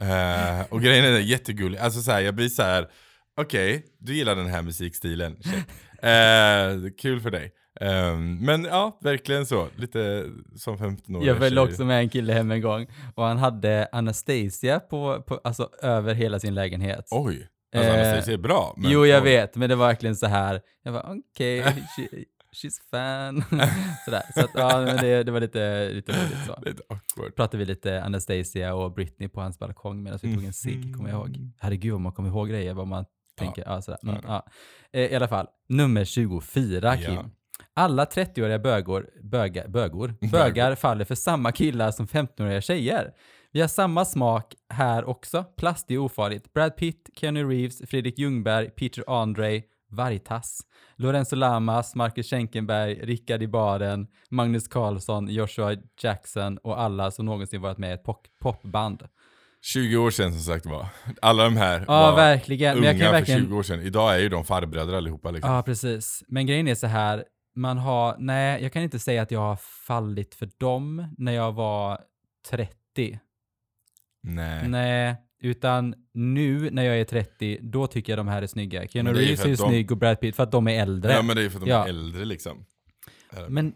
eh, 0.00 0.72
och 0.72 0.82
grejen 0.82 1.04
är 1.04 1.18
jättegullig, 1.18 1.78
alltså 1.78 2.00
så 2.00 2.10
här, 2.10 2.20
jag 2.20 2.34
blir 2.34 2.48
så 2.48 2.62
här. 2.62 2.88
okej, 3.36 3.86
du 3.98 4.14
gillar 4.14 4.36
den 4.36 4.46
här 4.46 4.62
musikstilen, 4.62 5.32
eh, 6.02 6.90
kul 6.98 7.20
för 7.20 7.30
dig. 7.30 7.52
Ehm, 7.80 8.38
men 8.38 8.64
ja, 8.64 8.98
verkligen 9.02 9.46
så, 9.46 9.68
lite 9.76 10.24
som 10.56 10.76
15-åriga 10.76 11.32
Jag 11.32 11.38
följde 11.38 11.60
också 11.60 11.84
med 11.84 11.98
en 11.98 12.08
kille 12.08 12.32
hem 12.32 12.50
en 12.50 12.60
gång 12.60 12.86
och 13.14 13.24
han 13.24 13.38
hade 13.38 13.88
Anastasia 13.92 14.80
på, 14.80 15.22
på, 15.22 15.40
alltså 15.44 15.70
över 15.82 16.14
hela 16.14 16.40
sin 16.40 16.54
lägenhet. 16.54 17.08
Oj, 17.10 17.48
alltså 17.76 17.90
Eh, 17.90 17.94
Anastasia 17.94 18.34
är 18.34 18.38
bra. 18.38 18.74
Men, 18.76 18.90
jo, 18.90 19.06
jag 19.06 19.22
oj. 19.22 19.30
vet, 19.30 19.56
men 19.56 19.68
det 19.68 19.76
var 19.76 19.86
verkligen 19.86 20.16
så 20.16 20.26
här. 20.26 20.60
Jag 20.82 20.92
var 20.92 21.16
okej, 21.32 21.62
she, 21.96 22.08
she's 22.56 22.78
fan. 22.90 23.44
Sådär. 24.04 24.22
Så 24.34 24.40
att, 24.40 24.50
ja, 24.54 24.80
men 24.86 24.96
det, 25.00 25.22
det 25.22 25.32
var 25.32 25.40
lite, 25.40 25.88
lite 25.92 26.12
roligt 26.12 26.46
så. 26.46 26.60
Lite 26.66 26.82
awkward. 26.88 27.34
Pratade 27.36 27.58
vi 27.58 27.64
lite 27.64 28.02
Anastasia 28.04 28.74
och 28.74 28.92
Britney 28.94 29.28
på 29.28 29.40
hans 29.40 29.58
balkong 29.58 30.02
medan 30.02 30.18
vi 30.22 30.34
tog 30.34 30.44
en 30.44 30.52
cigg, 30.52 30.96
kommer 30.96 31.10
jag 31.10 31.18
ihåg. 31.18 31.50
Herregud 31.58 31.92
vad 31.92 32.00
man 32.00 32.12
kommer 32.12 32.28
ihåg 32.28 32.48
grejer, 32.48 32.74
vad 32.74 32.86
man 32.86 33.04
tänker. 33.38 33.62
Ja, 33.66 33.82
sådär. 33.82 33.98
Mm, 34.02 34.16
Ja. 34.26 34.46
Eh, 34.92 35.00
I 35.00 35.14
alla 35.16 35.28
fall, 35.28 35.46
nummer 35.68 36.04
24, 36.04 36.96
Kim. 36.96 37.14
Ja. 37.14 37.24
Alla 37.74 38.04
30-åriga 38.04 38.58
bögor, 38.58 39.10
böga, 39.22 39.68
bögor, 39.68 40.14
bögar 40.30 40.74
faller 40.74 41.04
för 41.04 41.14
samma 41.14 41.52
killar 41.52 41.90
som 41.90 42.06
15-åriga 42.06 42.60
tjejer. 42.60 43.12
Vi 43.52 43.60
har 43.60 43.68
samma 43.68 44.04
smak 44.04 44.54
här 44.68 45.04
också. 45.04 45.44
Plastig 45.44 46.00
ofarligt. 46.00 46.52
Brad 46.52 46.76
Pitt, 46.76 47.10
Keanu 47.16 47.44
Reeves, 47.48 47.82
Fredrik 47.90 48.18
Ljungberg, 48.18 48.70
Peter 48.70 49.04
Andre, 49.06 49.62
Vargtass, 49.96 50.60
Lorenzo 50.96 51.36
Lamas, 51.36 51.94
Marcus 51.94 52.30
Schenkenberg, 52.30 52.94
Rickard 52.94 53.42
i 53.42 53.48
baren, 53.48 54.06
Magnus 54.30 54.68
Carlsson, 54.68 55.28
Joshua 55.28 55.76
Jackson 56.02 56.58
och 56.58 56.80
alla 56.80 57.10
som 57.10 57.26
någonsin 57.26 57.60
varit 57.60 57.78
med 57.78 57.90
i 57.90 57.92
ett 57.92 58.04
pop- 58.04 58.26
popband. 58.40 59.02
20 59.62 59.96
år 59.96 60.10
sedan 60.10 60.32
som 60.32 60.40
sagt 60.40 60.66
var. 60.66 60.86
Alla 61.22 61.44
de 61.44 61.56
här 61.56 61.84
Ja, 61.88 62.10
var 62.10 62.16
verkligen. 62.16 62.74
Men 62.74 62.78
unga 62.78 62.92
jag 62.92 63.00
kan 63.00 63.12
verkligen... 63.12 63.40
för 63.40 63.46
20 63.46 63.56
år 63.58 63.62
sedan. 63.62 63.80
Idag 63.80 64.14
är 64.14 64.18
ju 64.18 64.28
de 64.28 64.44
farbröder 64.44 64.94
allihopa 64.94 65.30
liksom. 65.30 65.52
Ja, 65.52 65.62
precis. 65.62 66.22
Men 66.28 66.46
grejen 66.46 66.68
är 66.68 66.74
så 66.74 66.86
här, 66.86 67.24
man 67.56 67.78
har, 67.78 68.16
nej, 68.18 68.62
jag 68.62 68.72
kan 68.72 68.82
inte 68.82 68.98
säga 68.98 69.22
att 69.22 69.30
jag 69.30 69.40
har 69.40 69.56
fallit 69.86 70.34
för 70.34 70.48
dem 70.58 71.14
när 71.18 71.32
jag 71.32 71.52
var 71.52 71.98
30. 72.50 73.18
Nej. 74.22 74.68
Nej, 74.68 75.16
Utan 75.46 75.94
nu 76.14 76.70
när 76.70 76.82
jag 76.82 77.00
är 77.00 77.04
30, 77.04 77.58
då 77.62 77.86
tycker 77.86 78.12
jag 78.12 78.18
de 78.18 78.28
här 78.28 78.42
är 78.42 78.46
snygga. 78.46 78.88
Keanu 78.88 79.08
Men 79.10 79.14
det 79.14 79.20
är 79.20 79.22
ju 79.22 79.26
Reeves 79.28 79.40
för 79.40 79.46
är 79.46 79.48
ju 79.48 79.54
att 79.54 79.58
de- 79.60 79.68
snygg 79.68 79.90
och 79.92 79.96
Brad 79.98 80.20
Pitt 80.20 80.36
för 80.36 80.42
att 80.42 80.52
de 80.52 80.68
är 80.68 80.82
äldre. 80.82 81.12
Ja 81.12 81.22
men 81.22 81.36
det 81.36 81.42
är 81.44 81.48
för 81.48 81.58
att 81.58 81.64
de 81.64 81.70
Ja. 81.70 81.84
är 81.84 81.88
äldre 81.88 82.24
liksom. 82.24 82.64
Men 83.48 83.74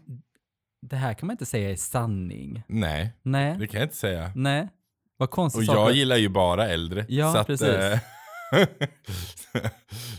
det 0.81 0.95
här 0.95 1.13
kan 1.13 1.27
man 1.27 1.33
inte 1.33 1.45
säga 1.45 1.71
är 1.71 1.75
sanning. 1.75 2.63
Nej, 2.67 3.13
Nej, 3.23 3.57
det 3.59 3.67
kan 3.67 3.79
jag 3.79 3.85
inte 3.85 3.95
säga. 3.97 4.31
nej. 4.35 4.67
Vad 5.17 5.29
konstigt. 5.29 5.69
Och 5.69 5.75
jag 5.75 5.91
gillar 5.93 6.17
ju 6.17 6.29
bara 6.29 6.67
äldre. 6.69 7.05
Ja, 7.09 7.31
så 7.33 7.37
att, 7.37 7.47
precis. 7.47 7.67
eh, 7.67 7.99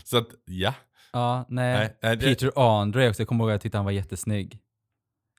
så 0.03 0.17
att, 0.17 0.27
ja. 0.45 0.73
Ja, 1.13 1.45
nej. 1.49 1.77
Nej, 1.77 1.97
nej, 2.01 2.17
det- 2.17 2.25
Peter 2.25 2.51
Andre 2.81 3.09
också, 3.09 3.21
jag 3.21 3.27
kommer 3.27 3.43
ihåg 3.43 3.51
att 3.51 3.53
jag 3.53 3.61
tyckte 3.61 3.77
han 3.77 3.85
var 3.85 3.91
jättesnygg. 3.91 4.59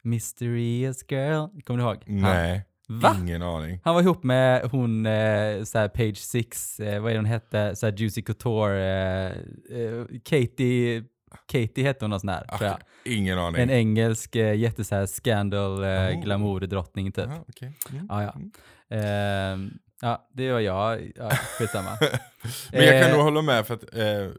Mysterious 0.03 1.05
girl, 1.11 1.47
kommer 1.65 1.79
du 1.79 1.85
ihåg? 1.85 2.03
Han. 2.07 2.21
Nej, 2.21 2.65
Va? 2.89 3.17
ingen 3.21 3.43
aning. 3.43 3.81
Han 3.85 3.95
var 3.95 4.03
ihop 4.03 4.25
med 4.25 4.63
hon, 4.71 5.07
eh, 5.07 5.63
såhär 5.65 5.89
Page 5.89 6.17
Six, 6.17 6.81
eh, 6.81 7.03
vad 7.03 7.13
är 7.13 7.17
hon 7.17 7.25
hette, 7.25 7.77
såhär 7.77 7.93
Juicy 7.97 8.23
Couture, 8.23 8.83
eh, 8.85 9.33
eh, 9.81 10.05
Katie, 10.25 11.05
Katie 11.53 11.85
hette 11.85 12.05
hon 12.05 12.11
någon 12.11 12.21
sån 12.21 12.29
här, 12.29 12.45
tror 12.59 12.71
jag. 12.71 12.79
Ingen 13.05 13.39
aning. 13.39 13.63
En 13.63 13.71
engelsk 13.71 14.37
eh, 14.37 14.55
jätte 14.55 14.85
såhär 14.85 15.07
scandal, 15.07 15.85
eh, 15.85 15.91
Oh. 15.91 16.23
glamour-drottning 16.25 17.13
typ. 17.13 17.27
Aha, 17.27 17.45
okej. 17.49 17.73
Mm. 17.93 18.07
Ja, 18.11 18.23
ja. 18.23 18.35
Mm. 18.91 19.71
Ja, 20.05 20.29
det 20.33 20.53
var 20.53 20.61
jag. 20.61 21.13
Ja, 21.17 21.31
skitsamma. 21.59 21.91
Men 22.73 22.85
jag 22.85 23.03
kan 23.03 23.11
Eh, 23.11 23.17
nog 23.17 23.25
hålla 23.25 23.43
med 23.43 23.67
för 23.67 23.75
att 23.75 23.95
eh, 23.95 24.31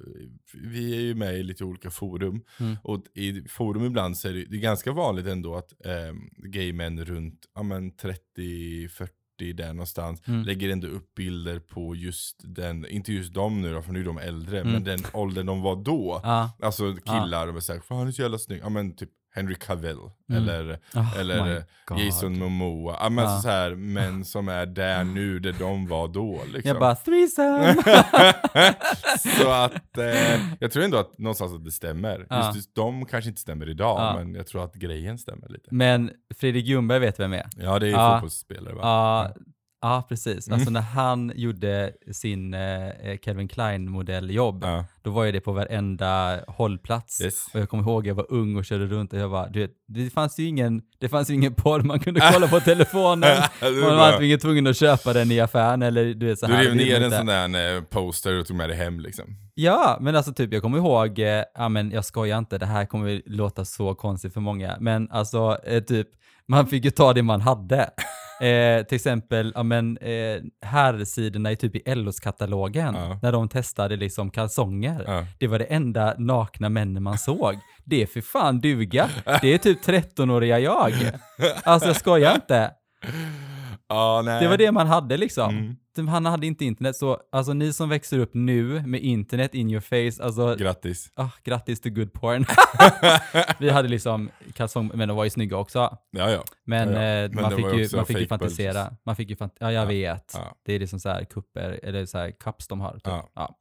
vi 0.54 0.96
är 0.98 1.02
ju 1.02 1.16
med 1.16 1.36
i 1.36 1.44
lite 1.44 1.64
olika 1.64 1.90
forum. 1.92 2.42
Mm. 2.60 2.78
Och 2.84 3.04
i 3.14 3.42
forum 3.50 3.86
ibland 3.86 4.18
så 4.18 4.28
är 4.28 4.34
det, 4.34 4.46
det 4.46 4.56
är 4.56 4.62
ganska 4.62 4.92
vanligt 4.92 5.28
ändå 5.28 5.56
att 5.56 5.86
eh, 5.86 6.14
gay 6.38 6.74
män 6.74 7.06
runt 7.06 7.40
ja, 7.56 7.64
men 7.64 7.92
30-40 7.92 9.10
där 9.54 9.68
någonstans 9.74 10.22
Mm. 10.28 10.44
lägger 10.44 10.70
ändå 10.70 10.88
upp 10.88 11.16
bilder 11.16 11.60
på 11.60 11.96
just 11.96 12.36
den, 12.56 12.88
inte 12.88 13.14
just 13.14 13.34
dem 13.34 13.62
nu 13.62 13.74
då 13.74 13.82
för 13.82 13.92
nu 13.92 14.00
är 14.00 14.06
de 14.06 14.18
äldre, 14.18 14.60
Mm. 14.62 14.74
men 14.74 14.84
den 14.84 15.00
åldern 15.14 15.46
de 15.46 15.62
var 15.62 15.76
då. 15.76 16.22
Ja. 16.24 16.52
Alltså 16.62 16.96
killar, 16.96 17.56
och 17.56 17.64
säger 17.64 17.80
fan 17.82 17.98
han 17.98 18.08
är 18.08 18.12
så 18.12 18.22
jävla 18.22 18.38
snygg. 18.38 18.60
Ja 18.64 18.70
men 18.70 18.96
typ 18.96 19.10
Henry 19.36 19.56
Cavill, 19.56 19.98
Mm. 20.30 20.44
eller, 20.44 20.80
Oh 20.96 21.20
eller. 21.20 21.64
Jason 21.98 22.40
Momoa. 22.40 22.98
Ja 23.00 23.10
men 23.10 23.26
alltså 23.26 23.42
så 23.42 23.48
här, 23.50 23.76
män 23.76 24.26
som 24.26 24.48
är 24.50 24.66
där 24.66 25.04
nu, 25.04 25.40
där 25.40 25.56
de 25.60 25.88
var 25.88 26.08
då 26.08 26.42
liksom. 26.46 26.68
Jag 26.70 26.80
bara, 26.80 26.96
threesome! 26.96 27.76
så 29.40 29.52
att 29.52 29.98
eh, 29.98 30.42
jag 30.60 30.72
tror 30.72 30.84
ändå 30.84 30.98
att 30.98 31.18
någonstans 31.18 31.54
att 31.54 31.66
det 31.66 31.72
stämmer. 31.72 32.26
Ja. 32.30 32.46
Just, 32.46 32.56
just 32.56 32.76
de 32.76 33.06
kanske 33.06 33.30
inte 33.30 33.42
stämmer 33.42 33.70
idag, 33.70 34.00
Ja. 34.00 34.16
men 34.24 34.36
jag 34.36 34.48
tror 34.48 34.64
att 34.64 34.74
grejen 34.76 35.18
stämmer 35.18 35.50
lite. 35.50 35.68
Men 35.72 36.12
Fredrik 36.36 36.66
Ljungberg 36.66 37.00
vet 37.00 37.20
vem 37.20 37.34
är? 37.34 37.46
Ja, 37.58 37.80
det 37.80 37.86
är 37.86 37.90
ju 37.90 37.94
Ja. 37.96 38.14
fotbollsspelare 38.16 38.74
va? 38.74 38.82
Ja, 38.84 39.34
ja 39.86 40.06
precis. 40.10 40.50
Alltså 40.50 40.70
Mm. 40.70 40.74
när 40.74 40.82
han 40.82 41.32
gjorde 41.36 41.92
sin 42.12 42.54
eh, 42.54 43.18
Calvin 43.24 43.48
Klein-modelljobb, 43.48 44.64
Ja. 44.64 44.86
då 45.02 45.12
var 45.12 45.24
ju 45.24 45.32
det 45.32 45.40
på 45.42 45.52
varenda 45.52 46.40
hållplats. 46.48 47.22
Yes. 47.22 47.46
Och 47.54 47.60
jag 47.60 47.70
kommer 47.70 47.84
ihåg, 47.84 48.08
jag 48.08 48.16
var 48.16 48.26
ung 48.32 48.56
och 48.56 48.66
körde 48.66 48.86
runt 48.86 49.14
och 49.14 49.20
jag 49.20 49.32
bara, 49.32 49.50
du 49.50 49.60
vet, 49.60 49.72
det 49.88 50.10
fanns 50.10 50.40
ju 50.40 50.46
ingen, 50.48 50.82
det 51.00 51.10
fanns 51.10 51.30
ingen 51.30 51.54
porr 51.54 51.80
man 51.80 52.00
kunde 52.00 52.20
kolla 52.34 52.48
på 52.48 52.60
telefonen. 52.60 53.38
Man 53.62 53.82
var 53.98 54.12
antingen 54.12 54.40
tvungen 54.40 54.68
att 54.68 54.78
köpa 54.78 55.14
den 55.14 55.32
i 55.32 55.40
affären 55.40 55.82
eller 55.82 56.14
du 56.14 56.26
vet 56.26 56.40
så 56.40 56.48
Du 56.48 56.54
här. 56.54 56.64
rev 56.64 56.72
vill 56.74 56.88
ner 56.88 57.02
en 57.02 57.12
sån 57.12 57.26
där 57.26 57.76
eh, 57.78 57.82
poster 57.84 58.40
och 58.40 58.46
tog 58.48 58.58
med 58.58 58.70
dig 58.70 58.78
hem 58.78 59.00
liksom. 59.00 59.26
Ja, 59.56 59.98
men 60.02 60.16
alltså 60.16 60.34
typ 60.34 60.54
jag 60.54 60.62
kommer 60.62 60.78
ihåg, 60.78 61.20
eh, 61.20 61.44
ja 61.56 61.70
men 61.70 61.92
jag 61.92 62.06
skojar 62.06 62.38
inte, 62.38 62.58
det 62.58 62.66
här 62.66 62.86
kommer 62.86 63.22
låta 63.26 63.66
så 63.66 63.96
konstigt 63.96 64.34
för 64.34 64.42
många, 64.42 64.78
men 64.80 65.12
alltså 65.12 65.58
eh, 65.66 65.84
typ, 65.84 66.08
man 66.48 66.68
fick 66.68 66.86
ju 66.86 66.92
ta 66.92 67.14
det 67.14 67.24
man 67.24 67.42
hade. 67.42 67.90
Eh, 68.42 68.84
till 68.86 68.96
exempel, 68.96 69.52
ja 69.56 69.64
men 69.64 69.98
eh, 69.98 70.42
herrsidorna 70.62 71.52
i 71.52 71.56
typ 71.56 71.76
i 71.76 71.96
LOs-katalogen, 71.96 72.96
Ja. 72.96 73.20
när 73.22 73.32
de 73.32 73.50
testade 73.50 73.96
liksom 73.96 74.32
kalsonger. 74.32 75.04
Ja. 75.08 75.26
Det 75.40 75.48
var 75.48 75.60
det 75.60 75.66
enda 75.66 76.16
nakna 76.18 76.70
männen 76.70 77.04
man 77.04 77.18
såg. 77.18 77.56
Det 77.86 78.02
är 78.02 78.06
för 78.06 78.22
fan 78.22 78.60
duga. 78.62 79.10
Det 79.42 79.54
är 79.54 79.58
typ 79.58 79.86
13-åriga 79.86 80.60
jag. 80.60 80.94
Alltså 81.64 81.88
jag 81.90 81.96
skojar 81.96 82.36
inte. 82.36 82.72
Nej. 84.26 84.42
Det 84.44 84.48
var 84.48 84.58
det 84.58 84.72
man 84.72 84.88
hade 84.88 85.18
liksom. 85.18 85.50
Mm. 85.58 85.76
Han 85.98 86.26
hade 86.26 86.48
inte 86.48 86.66
internet, 86.66 86.96
så 86.96 87.20
alltså 87.32 87.54
ni 87.54 87.74
som 87.74 87.90
växer 87.90 88.20
upp 88.20 88.34
nu 88.34 88.82
med 88.88 89.02
internet 89.02 89.56
in 89.56 89.70
your 89.70 89.82
face, 89.82 90.24
alltså 90.24 90.56
Grattis. 90.56 91.12
Ah, 91.16 91.30
grattis 91.44 91.82
till 91.82 91.94
good 91.94 92.14
porn. 92.14 92.46
vi 93.60 93.70
hade 93.70 93.88
liksom 93.88 94.30
kalsong, 94.54 94.92
men 94.94 95.08
de 95.08 95.18
var 95.18 95.24
ju 95.24 95.30
snygga 95.30 95.58
också. 95.58 95.98
Ja, 96.12 96.30
ja. 96.32 96.44
Men, 96.66 96.94
Ja, 96.94 97.02
ja. 97.04 97.24
eh, 97.24 97.30
Men 97.34 97.42
man, 97.42 97.52
fick 97.52 97.66
ju 97.66 97.98
man 97.98 98.06
fick 98.06 98.18
ju 98.20 98.28
fantisera. 98.28 98.74
bulges. 98.84 99.00
Man 99.06 99.16
fick 99.16 99.30
ju 99.30 99.36
fant- 99.36 99.58
ja, 99.60 99.72
jag 99.72 99.84
Ja, 99.84 99.88
vet. 99.88 100.32
ja. 100.34 100.56
Det 100.66 100.74
är 100.74 100.80
liksom 100.80 101.00
så 101.00 101.10
här 101.10 101.24
kupper, 101.26 101.80
eller 101.84 102.06
så 102.06 102.18
här 102.18 102.32
cups 102.32 102.68
de 102.68 102.82
har. 102.82 102.94
Typ. 102.94 103.02
Ja. 103.06 103.30
Ja. 103.36 103.56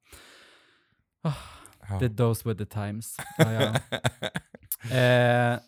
Ja. 1.88 1.98
The 2.00 2.08
those 2.08 2.48
were 2.48 2.58
the 2.58 2.66
times. 2.66 3.16
Ja, 3.38 3.52
ja. 3.52 3.74
eh, 4.98 5.58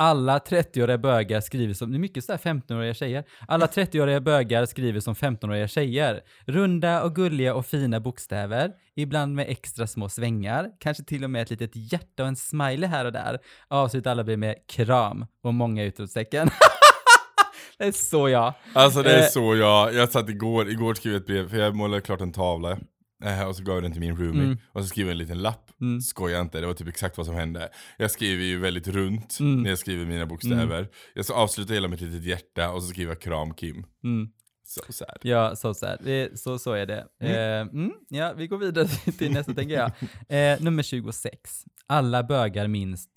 alla 0.00 0.38
30-åriga 0.38 0.98
bögar 0.98 1.40
skriver 1.40 1.74
som, 1.74 1.90
det 1.90 1.96
är 1.96 1.98
mycket 1.98 2.24
sådär 2.24 2.38
15-åriga 2.38 2.94
tjejer. 2.94 3.24
Alla 3.48 3.66
30-åriga 3.66 4.20
bögar 4.20 4.66
skriver 4.66 5.00
som 5.00 5.14
15-åriga 5.14 5.68
tjejer. 5.68 6.20
Runda 6.46 7.02
och 7.02 7.14
gulliga 7.14 7.54
och 7.54 7.66
fina 7.66 8.00
bokstäver, 8.00 8.72
ibland 8.96 9.34
med 9.34 9.46
extra 9.48 9.86
små 9.86 10.08
svängar, 10.08 10.70
kanske 10.80 11.04
till 11.04 11.24
och 11.24 11.30
med 11.30 11.42
ett 11.42 11.50
litet 11.50 11.70
hjärta 11.74 12.22
och 12.22 12.28
en 12.28 12.36
smiley 12.36 12.88
här 12.88 13.04
och 13.04 13.12
där. 13.12 13.38
Avslutar 13.68 14.10
alla 14.10 14.24
blir 14.24 14.36
med 14.36 14.54
kram 14.68 15.26
och 15.42 15.54
många 15.54 15.84
utropstecken. 15.84 16.50
det 17.78 17.84
är 17.84 17.92
så 17.92 18.28
jag. 18.28 18.54
Alltså 18.72 19.02
det 19.02 19.12
är 19.12 19.18
Eh. 19.22 19.28
så 19.28 19.56
jag, 19.56 19.94
jag 19.94 20.08
satt 20.08 20.28
igår, 20.28 20.70
igår 20.70 20.94
skrev 20.94 21.12
jag 21.12 21.20
ett 21.20 21.26
brev, 21.26 21.48
för 21.48 21.56
jag 21.56 21.74
målade 21.76 22.00
klart 22.02 22.20
en 22.20 22.32
tavla. 22.32 22.78
Eh, 23.24 23.42
Och 23.48 23.56
så 23.56 23.62
gav 23.62 23.74
jag 23.76 23.82
den 23.82 23.92
till 23.92 24.00
min 24.00 24.16
roomie, 24.16 24.44
Mm. 24.44 24.58
och 24.72 24.82
så 24.82 24.88
skrev 24.88 25.06
jag 25.06 25.12
en 25.12 25.18
liten 25.18 25.38
lapp. 25.42 25.70
Mm. 25.80 26.00
Skojar 26.00 26.40
inte, 26.40 26.60
det 26.60 26.66
var 26.66 26.74
typ 26.74 26.88
exakt 26.88 27.16
vad 27.16 27.26
som 27.26 27.34
hände. 27.34 27.68
Jag 27.98 28.10
skriver 28.10 28.44
ju 28.44 28.58
väldigt 28.58 28.88
runt 28.88 29.36
Mm. 29.40 29.62
när 29.62 29.70
jag 29.70 29.78
skriver 29.78 30.06
mina 30.06 30.26
bokstäver. 30.26 30.88
Jag 31.14 31.24
så 31.24 31.34
avslutar 31.34 31.74
hela 31.74 31.88
med 31.88 31.96
ett 31.96 32.02
litet 32.02 32.24
hjärta 32.24 32.70
och 32.70 32.82
så 32.82 32.88
skriver 32.88 33.12
jag 33.12 33.20
kram 33.20 33.54
Kim. 33.54 33.86
Mm. 34.04 34.28
Så 34.66 34.92
sad. 34.92 35.18
Ja, 35.22 35.54
här. 35.82 35.98
Det, 36.04 36.40
så, 36.40 36.58
så 36.58 36.72
är 36.72 36.86
det. 36.86 37.06
Eh, 37.20 37.60
mm, 37.60 37.92
ja, 38.08 38.32
vi 38.36 38.46
går 38.46 38.58
vidare 38.58 38.86
till 39.18 39.32
nästa 39.32 39.54
tänker 39.54 39.74
jag. 39.74 39.92
Eh, 40.54 40.60
nummer 40.62 40.82
26. 40.82 41.64
Alla 41.86 42.22
bögar 42.22 42.66
minst 42.68 43.10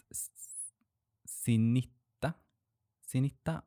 Sinitta. 1.26 2.34
Sinitta? 3.08 3.62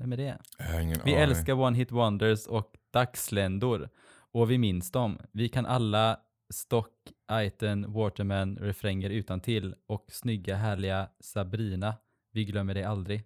Vem 0.00 0.12
är 0.12 0.16
det? 0.16 0.38
Vi 0.58 0.64
aning. 0.76 1.14
älskar 1.14 1.52
One 1.54 1.76
Hit 1.78 1.92
Wonders 1.92 2.46
och 2.46 2.72
dagsländor. 2.92 3.88
Och 4.34 4.50
vi 4.50 4.58
minns 4.58 4.90
dem. 4.90 5.18
Vi 5.32 5.48
kan 5.48 5.66
alla 5.66 6.16
Stock, 6.54 6.92
Aiten, 7.28 7.92
Waterman, 7.92 8.56
refränger 8.56 9.10
utan 9.10 9.40
till 9.40 9.74
och 9.88 10.04
snygga 10.08 10.56
härliga 10.56 11.08
Sabrina. 11.20 11.94
Vi 12.32 12.44
glömmer 12.44 12.74
det 12.74 12.84
aldrig. 12.84 13.22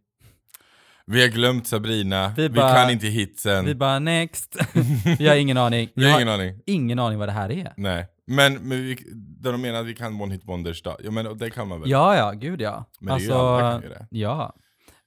Vi 1.07 1.21
har 1.23 1.29
glömt 1.29 1.67
Sabrina, 1.67 2.33
Vi 2.37 2.43
vi, 2.43 2.49
bara- 2.49 2.75
kan 2.75 2.91
inte 2.91 3.07
hitsen. 3.07 3.65
Vi 3.65 3.75
bara 3.75 3.99
next. 3.99 4.57
vi 5.19 5.29
har 5.29 5.37
ingen 5.37 5.57
aning. 5.57 5.89
Vi 5.95 6.05
Jag 6.05 6.11
har 6.11 6.21
ingen 6.21 6.35
aning. 6.35 6.61
ingen 6.67 6.99
aning 6.99 7.19
vad 7.19 7.29
det 7.29 7.33
här 7.33 7.51
är. 7.51 7.73
Nej. 7.77 8.07
Men, 8.27 8.55
men 8.55 8.83
vi, 8.83 8.97
där 9.15 9.53
de 9.53 9.61
menar 9.61 9.81
att 9.81 9.87
vi 9.87 9.95
kan 9.95 10.21
One 10.21 10.35
Hit 10.35 10.45
Wonders 10.45 10.83
då. 10.83 10.97
Ja 11.05 11.11
men 11.11 11.39
det 11.39 11.51
kan 11.51 11.69
man 11.69 11.81
väl? 11.81 11.91
Ja, 11.91 12.17
ja, 12.17 12.33
gud 12.33 12.61
ja. 12.61 12.85
Men 13.01 13.19
det 13.19 13.25
är 13.25 13.27
ju 13.27 13.33
alla 13.33 13.73
kan 13.73 13.83
ju 13.83 13.89
det. 13.89 14.07
Ja. 14.11 14.55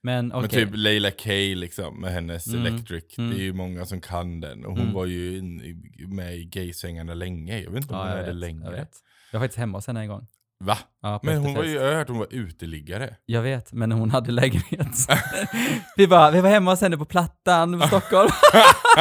Men 0.08 0.32
okej. 0.34 0.42
Men 0.42 0.68
typ 0.68 0.78
Leila 0.78 1.12
K 1.12 1.30
liksom, 1.56 2.02
med 2.02 2.12
hennes 2.14 2.48
Mm, 2.48 2.66
Electric. 2.66 3.18
mm. 3.18 3.30
Det 3.32 3.38
är 3.42 3.44
ju 3.44 3.54
många 3.54 3.86
som 3.86 4.02
kan 4.02 4.40
den. 4.42 4.66
Och 4.66 4.72
hon 4.72 4.82
Mm. 4.82 4.94
var 4.94 5.06
ju 5.06 5.38
in, 5.38 5.82
med 6.16 6.36
i 6.38 6.44
gaysvängarna 6.46 7.14
länge. 7.14 7.60
Jag 7.60 7.72
vet 7.72 7.82
inte 7.82 7.94
om 7.94 8.00
ja, 8.00 8.06
hon 8.06 8.14
är 8.14 8.20
det 8.22 8.26
vet, 8.26 8.36
längre. 8.36 8.64
jag 8.66 8.72
vet. 8.72 8.92
Jag 9.32 9.40
var 9.40 9.46
faktiskt 9.46 9.60
hemma 9.60 9.78
hos 9.78 9.88
henne 9.88 10.00
en 10.00 10.08
gång. 10.08 10.28
Va? 10.64 10.78
Ja, 11.02 11.20
på 11.20 11.26
Men 11.26 11.38
hon 11.38 11.54
var 11.54 11.64
ju, 11.64 11.72
jag 11.72 11.84
har 11.86 11.94
hört 11.96 12.08
hon 12.10 12.18
var 12.18 12.28
uteliggare. 12.32 13.16
Jag 13.26 13.42
vet, 13.42 13.74
men 13.74 13.92
hon 13.92 14.12
hade 14.12 14.32
lägenhet. 14.32 14.88
vi 15.98 16.08
bara, 16.08 16.32
vi 16.32 16.42
var 16.42 16.50
hemma 16.50 16.72
hos 16.72 16.82
henne 16.82 16.98
på 16.98 17.06
Plattan 17.06 17.82
i 17.84 17.88
Stockholm. 17.88 18.30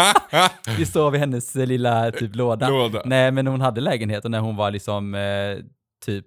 vi 0.78 0.86
sov 0.86 1.14
i 1.14 1.18
hennes 1.18 1.54
lilla 1.54 2.10
typ 2.12 2.36
låda. 2.36 2.68
Låda. 2.68 3.02
Nej, 3.04 3.30
men 3.32 3.46
hon 3.46 3.60
hade 3.60 3.80
lägenhet 3.80 4.24
och 4.24 4.30
när 4.30 4.40
hon 4.40 4.56
var 4.56 4.70
liksom 4.70 5.14
eh, 5.14 5.58
typ 6.06 6.26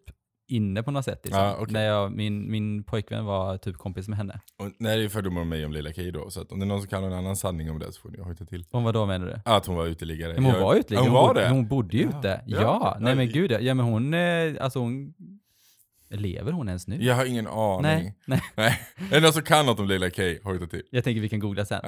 inne 0.50 0.84
på 0.84 0.92
något 0.92 1.06
sätt. 1.06 1.20
Liksom. 1.24 1.44
Ja, 1.44 1.56
okej. 1.60 1.74
När 1.74 1.86
jag, 1.86 2.12
min, 2.12 2.52
min 2.52 2.84
pojkvän 2.84 3.26
var 3.26 3.58
typ 3.58 3.78
kompis 3.78 4.08
med 4.08 4.18
henne. 4.18 4.40
Och, 4.58 4.72
nej 4.80 4.98
det 4.98 5.04
är 5.04 5.10
fördomar 5.10 5.42
om 5.42 5.50
mig 5.50 5.66
om 5.66 5.72
Leila 5.72 5.94
K 5.94 6.02
då. 6.14 6.30
Så 6.30 6.42
att 6.42 6.52
om 6.52 6.60
det 6.60 6.66
är 6.66 6.68
någon 6.68 6.80
som 6.82 6.90
kan 6.90 7.04
en 7.04 7.14
annan 7.14 7.36
sanning 7.36 7.72
om 7.72 7.80
det 7.80 7.92
så 7.94 8.02
får 8.02 8.10
ni 8.10 8.20
hojta 8.22 8.46
till. 8.46 8.66
Om 8.72 8.84
vad 8.84 8.94
då 8.94 9.06
menar 9.06 9.26
du? 9.26 9.36
Att 9.46 9.66
hon 9.66 9.76
var 9.76 9.86
uteliggare. 9.86 10.34
Men 10.34 10.44
hon 10.44 10.54
Jag- 10.54 10.62
var 10.62 10.76
uteliggare. 10.76 11.06
Ja, 11.06 11.12
hon 11.12 11.14
var 11.22 11.28
bodde, 11.28 11.42
det? 11.42 11.50
Hon 11.50 11.68
bodde 11.68 11.98
ju 11.98 12.04
Ja. 12.12 12.20
ute. 12.20 12.42
Ja, 12.48 12.62
Ja, 12.62 12.98
nej 13.00 13.16
men 13.16 13.30
gud 13.30 13.52
ja. 13.52 13.74
men 13.74 13.86
hon, 13.86 14.14
eh, 14.14 14.54
alltså 14.60 14.80
hon, 14.80 15.14
lever 16.10 16.52
hon 16.52 16.68
ens 16.68 16.88
nu? 16.88 17.04
Jag 17.04 17.16
har 17.16 17.26
ingen 17.26 17.48
aning. 17.48 17.82
nej, 17.84 18.16
nej. 18.26 18.42
Nej. 18.56 18.80
Är 19.12 19.16
det 19.16 19.20
någon 19.22 19.34
som 19.34 19.42
kan 19.44 19.66
något 19.66 19.80
om 19.80 19.88
Leila 19.88 20.10
K? 20.10 20.22
Hojta 20.44 20.66
till. 20.68 20.84
Jag 20.92 21.04
tänker 21.04 21.22
vi 21.22 21.30
kan 21.30 21.40
googla 21.40 21.66
sen. 21.66 21.82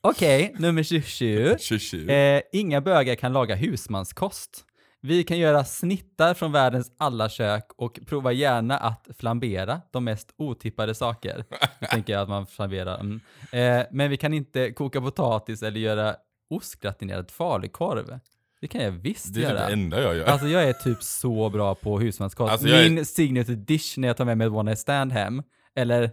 Okej, 0.00 0.54
nummer 0.58 0.82
27. 0.82 1.56
Shishi. 1.60 2.08
Eh, 2.10 2.40
inga 2.52 2.80
bögar 2.80 3.14
kan 3.14 3.32
laga 3.32 3.54
husmanskost. 3.54 4.64
Vi 5.02 5.24
kan 5.24 5.38
göra 5.38 5.64
snittar 5.64 6.34
från 6.34 6.52
världens 6.52 6.92
alla 6.98 7.28
kök 7.28 7.64
och 7.76 8.00
prova 8.06 8.32
gärna 8.32 8.78
att 8.78 9.08
flambera 9.18 9.80
de 9.90 10.04
mest 10.04 10.34
otippade 10.38 10.94
saker. 10.94 11.44
Nu 11.80 11.86
tänker 11.90 12.12
jag 12.12 12.22
att 12.22 12.28
man 12.28 12.46
flamberar. 12.46 13.00
Mm. 13.00 13.20
Eh, 13.52 13.86
men 13.90 14.10
vi 14.10 14.16
kan 14.16 14.34
inte 14.34 14.72
koka 14.72 15.00
potatis 15.00 15.62
eller 15.62 15.80
göra 15.80 16.16
ostgratinerad 16.50 17.30
falukorv. 17.30 18.18
Det 18.60 18.68
kan 18.68 18.82
jag 18.84 18.90
visst 18.90 19.34
Det 19.34 19.40
är 19.40 19.48
typ 19.48 19.52
göra. 19.56 19.66
det 19.66 19.72
enda 19.72 20.02
jag 20.02 20.16
gör. 20.16 20.24
Alltså 20.26 20.46
jag 20.48 20.64
är 20.64 20.72
typ 20.72 21.02
så 21.02 21.50
bra 21.50 21.74
på 21.74 21.98
husmanskost. 22.00 22.52
Alltså, 22.52 22.68
jag 22.68 22.84
är- 22.86 22.90
Min 22.90 23.04
signature 23.06 23.56
dish 23.56 23.98
när 23.98 24.08
jag 24.08 24.16
tar 24.16 24.24
med 24.24 24.38
mig 24.38 24.46
ett 24.46 24.52
one 24.52 24.70
night 24.70 24.78
stand 24.78 25.12
hem, 25.12 25.42
eller 25.76 26.10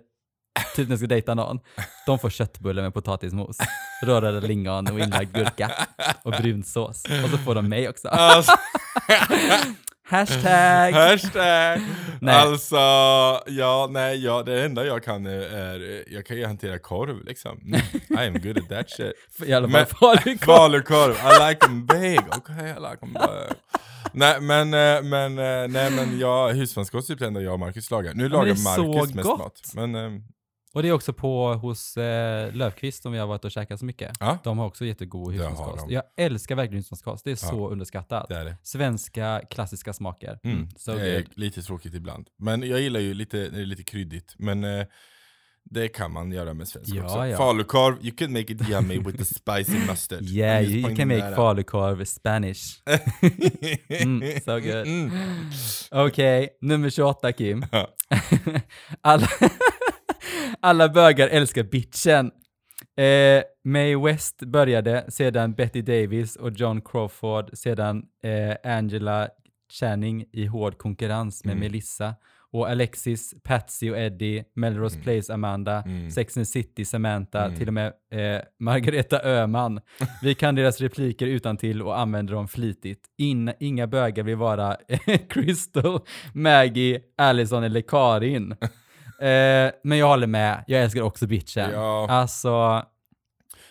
typ 0.76 0.88
när 0.88 0.94
jag 0.94 1.00
ska 1.00 1.08
dejta 1.08 1.34
någon, 1.36 1.60
de 2.06 2.20
får 2.20 2.30
köttbullar 2.30 2.84
med 2.84 2.94
potatismos, 2.94 3.58
rörade 4.04 4.48
lingon 4.48 4.88
och 4.88 5.00
inlagd 5.00 5.36
gurka 5.36 5.72
och 6.24 6.32
brunsås. 6.32 7.04
Och 7.24 7.30
så 7.30 7.38
får 7.38 7.56
de 7.56 7.70
mig 7.70 7.90
också. 7.90 8.08
Alltså, 8.08 8.52
Hashtag! 10.10 10.94
hashtag! 10.94 11.82
Nej. 12.22 12.36
Alltså, 12.36 12.76
ja, 13.48 13.88
nej, 13.92 14.24
ja, 14.24 14.44
det 14.44 14.66
enda 14.66 14.86
jag 14.86 15.04
kan 15.04 15.26
är, 15.26 15.56
är 15.56 16.04
jag 16.08 16.26
kan 16.26 16.38
ju 16.38 16.46
hantera 16.46 16.80
korv 16.80 17.26
liksom. 17.26 17.58
Mm, 17.66 17.82
I 18.10 18.28
am 18.28 18.42
good 18.42 18.58
at 18.58 18.70
that 18.70 18.90
shit. 18.90 19.14
I 19.50 19.54
alla 19.54 19.70
fall 19.70 19.86
falukorv. 19.86 20.38
Falukorv, 20.38 21.12
I 21.12 21.50
like 21.50 21.60
them 21.60 21.86
big, 21.86 22.20
okej 22.38 22.76
I 22.78 22.80
like 22.80 22.98
them 23.00 23.14
big. 23.14 23.58
Nej 24.14 24.42
men, 24.42 24.74
eh, 24.74 25.04
men, 25.04 25.40
eh, 25.40 25.68
nej 25.68 25.92
men 25.92 26.20
jag, 26.20 26.54
husmanskost 26.54 27.10
är 27.10 27.14
typ 27.14 27.20
det 27.20 27.28
enda 27.28 27.42
jag 27.42 27.54
och 27.54 27.60
Marcus 27.60 27.92
lagar. 27.92 28.14
Nu 28.14 28.30
lagar 28.30 28.64
Marcus 28.64 29.16
mest 29.16 29.28
gott. 29.28 29.40
mat. 29.40 29.72
Men, 29.74 29.96
eh, 29.96 30.12
Och 30.74 30.84
det 30.84 30.90
är 30.90 30.94
också 30.94 31.14
på 31.14 31.54
hos 31.54 31.98
eh, 31.98 32.54
Löfqvist 32.54 33.04
som 33.04 33.12
vi 33.12 33.18
har 33.18 33.28
varit 33.28 33.46
och 33.46 33.52
käkat 33.52 33.80
så 33.80 33.86
mycket. 33.86 34.12
Ja. 34.20 34.38
De 34.44 34.58
har 34.58 34.66
också 34.66 34.86
jättegod 34.86 35.34
husmanskost. 35.34 35.86
Jag 35.90 36.04
älskar 36.18 36.56
verkligen 36.56 36.78
husmanskost. 36.80 37.24
Det 37.26 37.32
är 37.32 37.36
så 37.36 37.70
underskattat. 37.70 38.28
det 38.30 38.36
är 38.36 38.46
det. 38.46 38.58
Svenska 38.64 39.42
klassiska 39.50 39.94
smaker. 39.94 40.40
Mm, 40.44 40.58
Mm, 40.58 40.70
so 40.78 40.92
det 40.94 41.10
är 41.16 41.22
good. 41.22 41.30
lite 41.38 41.62
tråkigt 41.62 41.94
ibland. 41.94 42.28
Men 42.40 42.64
jag 42.70 42.82
gillar 42.82 43.00
ju 43.00 43.14
lite, 43.14 43.50
lite 43.50 43.84
kryddigt. 43.84 44.36
Men 44.38 44.64
eh, 44.64 44.86
det 45.70 45.88
kan 45.88 46.12
man 46.12 46.32
göra 46.32 46.54
med 46.54 46.68
svensk 46.68 46.96
Ja, 46.96 47.04
också. 47.04 47.26
ja. 47.28 47.38
Falukorv, 47.38 47.96
you 48.06 48.16
can 48.16 48.32
make 48.34 48.54
it 48.54 48.70
yummy 48.70 49.00
with 49.00 49.18
the 49.18 49.26
spicy 49.26 49.80
mustard. 49.88 50.22
Yeah, 50.30 50.62
you, 50.64 50.88
you 50.90 50.96
can 50.96 51.08
make 51.08 51.36
falukorv 51.36 52.06
Spanish. 52.06 52.62
Mm, 54.04 54.40
so 54.46 54.60
good. 54.60 54.88
Mm. 54.88 55.12
Okej, 55.92 56.50
nummer 56.62 56.90
28 56.90 57.32
Kim. 57.32 57.66
Ja. 57.72 57.88
alla, 59.02 59.28
alla 60.62 60.90
bögar 60.90 61.28
älskar 61.28 61.64
bitchen. 61.64 62.32
Eh, 62.98 63.44
Mae 63.64 63.96
West 63.96 64.40
började, 64.40 65.06
sedan 65.08 65.54
Betty 65.54 65.82
Davis 65.82 66.36
och 66.36 66.52
John 66.52 66.82
Crawford, 66.82 67.50
sedan 67.58 68.04
eh, 68.24 68.72
Angela 68.78 69.30
Channing 69.80 70.26
i 70.34 70.46
hård 70.46 70.78
konkurrens 70.78 71.46
med 71.46 71.52
Mm. 71.52 71.60
Melissa. 71.64 72.16
Och 72.52 72.70
Alexis, 72.70 73.34
Patsy 73.44 73.92
och 73.92 73.98
Eddie, 73.98 74.44
Melrose 74.56 74.96
Mm. 74.96 75.04
Place 75.04 75.34
Amanda, 75.34 75.84
Mm. 75.86 76.12
Sex 76.12 76.38
and 76.38 76.48
City 76.48 76.86
Samantha, 76.86 77.46
Mm. 77.46 77.58
till 77.58 77.68
och 77.68 77.74
med 77.74 77.88
eh, 78.12 78.42
Margareta 78.60 79.22
Öhman. 79.24 79.80
Vi 80.22 80.36
kan 80.36 80.56
deras 80.56 80.82
repliker 80.82 81.28
utan 81.28 81.58
till 81.58 81.82
och 81.82 82.00
använder 82.00 82.34
dem 82.34 82.48
flitigt. 82.48 83.06
In, 83.18 83.52
inga 83.60 83.88
bögar 83.88 84.24
vill 84.24 84.36
vara 84.36 84.78
Crystal, 85.30 86.00
Maggie, 86.34 87.00
Allison 87.18 87.64
eller 87.64 87.82
Karin. 87.82 88.56
Eh, 89.22 89.72
men 89.84 89.98
jag 89.98 90.08
håller 90.08 90.28
med, 90.28 90.64
jag 90.68 90.82
älskar 90.84 91.02
också 91.02 91.28
bitchen. 91.28 91.72
Ja. 91.74 92.08
Alltså, 92.10 92.84